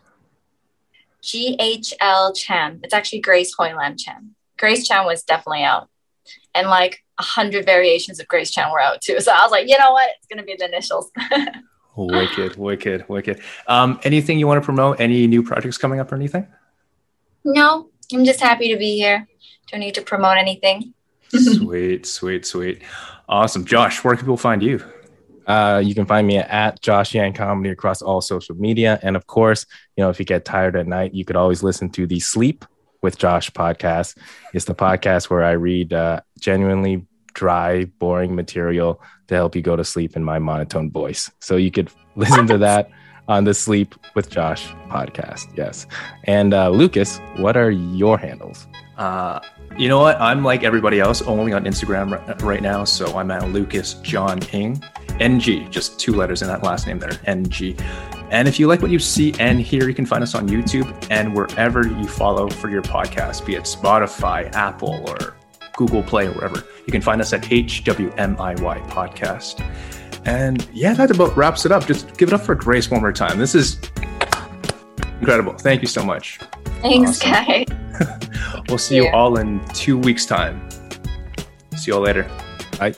GHL 1.22 2.36
Chan. 2.36 2.80
It's 2.82 2.94
actually 2.94 3.20
Grace 3.20 3.52
Hoi 3.54 3.74
Lam 3.74 3.96
Chan. 3.96 4.34
Grace 4.58 4.86
Chan 4.86 5.04
was 5.06 5.22
definitely 5.22 5.62
out. 5.64 5.88
And 6.54 6.68
like 6.68 7.02
a 7.18 7.22
hundred 7.22 7.64
variations 7.64 8.20
of 8.20 8.28
Grace 8.28 8.50
Chan 8.50 8.70
were 8.70 8.80
out 8.80 9.00
too. 9.00 9.20
So 9.20 9.32
I 9.32 9.42
was 9.42 9.50
like, 9.50 9.68
you 9.68 9.78
know 9.78 9.92
what? 9.92 10.08
It's 10.18 10.26
gonna 10.26 10.42
be 10.42 10.56
the 10.58 10.66
initials. 10.66 11.10
Wicked, 11.96 12.56
wicked, 12.56 13.08
wicked. 13.08 13.40
Um, 13.66 14.00
anything 14.04 14.38
you 14.38 14.46
want 14.46 14.62
to 14.62 14.64
promote? 14.64 15.00
Any 15.00 15.26
new 15.26 15.42
projects 15.42 15.76
coming 15.76 16.00
up 16.00 16.10
or 16.12 16.14
anything? 16.14 16.46
No, 17.44 17.90
I'm 18.12 18.24
just 18.24 18.40
happy 18.40 18.72
to 18.72 18.78
be 18.78 18.96
here. 18.96 19.26
Don't 19.70 19.80
need 19.80 19.94
to 19.94 20.02
promote 20.02 20.36
anything. 20.36 20.94
sweet, 21.28 22.06
sweet, 22.06 22.46
sweet. 22.46 22.82
Awesome. 23.28 23.64
Josh, 23.64 24.02
where 24.02 24.14
can 24.14 24.24
people 24.24 24.36
find 24.36 24.62
you? 24.62 24.82
Uh, 25.46 25.82
you 25.84 25.94
can 25.94 26.06
find 26.06 26.26
me 26.26 26.38
at 26.38 26.80
Josh 26.80 27.14
Yang 27.14 27.34
Comedy 27.34 27.70
across 27.70 28.02
all 28.02 28.20
social 28.20 28.54
media. 28.54 28.98
And 29.02 29.16
of 29.16 29.26
course, 29.26 29.66
you 29.96 30.04
know, 30.04 30.10
if 30.10 30.18
you 30.18 30.24
get 30.24 30.44
tired 30.44 30.76
at 30.76 30.86
night, 30.86 31.14
you 31.14 31.24
could 31.24 31.36
always 31.36 31.62
listen 31.62 31.90
to 31.90 32.06
the 32.06 32.20
Sleep 32.20 32.64
with 33.02 33.18
Josh 33.18 33.50
podcast. 33.50 34.16
It's 34.52 34.64
the 34.64 34.74
podcast 34.74 35.30
where 35.30 35.42
I 35.42 35.52
read 35.52 35.92
uh, 35.92 36.20
genuinely 36.38 37.06
dry, 37.34 37.84
boring 37.98 38.34
material 38.34 39.00
to 39.28 39.34
help 39.34 39.54
you 39.54 39.62
go 39.62 39.76
to 39.76 39.84
sleep 39.84 40.16
in 40.16 40.24
my 40.24 40.38
monotone 40.38 40.90
voice. 40.90 41.30
So 41.40 41.56
you 41.56 41.70
could 41.70 41.90
listen 42.16 42.46
to 42.48 42.58
that 42.58 42.90
on 43.28 43.44
the 43.44 43.54
Sleep 43.54 43.94
with 44.14 44.28
Josh 44.28 44.68
podcast. 44.88 45.56
Yes. 45.56 45.86
And 46.24 46.52
uh, 46.52 46.70
Lucas, 46.70 47.20
what 47.36 47.56
are 47.56 47.70
your 47.70 48.18
handles? 48.18 48.66
Uh, 48.98 49.40
you 49.78 49.88
know 49.88 50.00
what? 50.00 50.20
I'm 50.20 50.44
like 50.44 50.64
everybody 50.64 51.00
else, 51.00 51.22
only 51.22 51.52
on 51.52 51.64
Instagram 51.64 52.42
right 52.42 52.60
now. 52.60 52.84
So 52.84 53.16
I'm 53.16 53.30
at 53.30 53.48
Lucas 53.48 53.94
John 53.94 54.40
Ing, 54.52 54.82
NG, 55.20 55.70
just 55.70 55.98
two 55.98 56.12
letters 56.12 56.42
in 56.42 56.48
that 56.48 56.62
last 56.62 56.86
name 56.86 56.98
there, 56.98 57.12
NG. 57.24 57.76
And 58.30 58.46
if 58.46 58.60
you 58.60 58.66
like 58.66 58.82
what 58.82 58.90
you 58.90 58.98
see 58.98 59.32
and 59.40 59.60
hear, 59.60 59.88
you 59.88 59.94
can 59.94 60.06
find 60.06 60.22
us 60.22 60.34
on 60.34 60.48
YouTube 60.48 61.06
and 61.10 61.34
wherever 61.34 61.86
you 61.86 62.06
follow 62.06 62.48
for 62.48 62.68
your 62.68 62.82
podcast, 62.82 63.46
be 63.46 63.54
it 63.54 63.62
Spotify, 63.62 64.52
Apple, 64.52 65.04
or 65.08 65.34
Google 65.80 66.02
Play, 66.02 66.26
or 66.26 66.32
wherever. 66.32 66.62
You 66.84 66.92
can 66.92 67.00
find 67.00 67.22
us 67.22 67.32
at 67.32 67.40
HWMIY 67.40 68.90
Podcast. 68.90 69.64
And 70.26 70.68
yeah, 70.74 70.92
that 70.92 71.10
about 71.10 71.34
wraps 71.34 71.64
it 71.64 71.72
up. 71.72 71.86
Just 71.86 72.18
give 72.18 72.28
it 72.28 72.34
up 72.34 72.42
for 72.42 72.54
Grace 72.54 72.90
one 72.90 73.00
more 73.00 73.12
time. 73.12 73.38
This 73.38 73.54
is 73.54 73.80
incredible. 75.20 75.54
Thank 75.54 75.80
you 75.80 75.88
so 75.88 76.04
much. 76.04 76.38
Thanks, 76.82 77.22
awesome. 77.22 77.64
guys. 77.64 78.62
we'll 78.68 78.76
see 78.76 78.96
you 78.96 79.08
all 79.08 79.38
in 79.38 79.64
two 79.68 79.96
weeks' 79.96 80.26
time. 80.26 80.68
See 81.76 81.90
you 81.90 81.94
all 81.94 82.02
later. 82.02 82.30
Bye. 82.78 82.94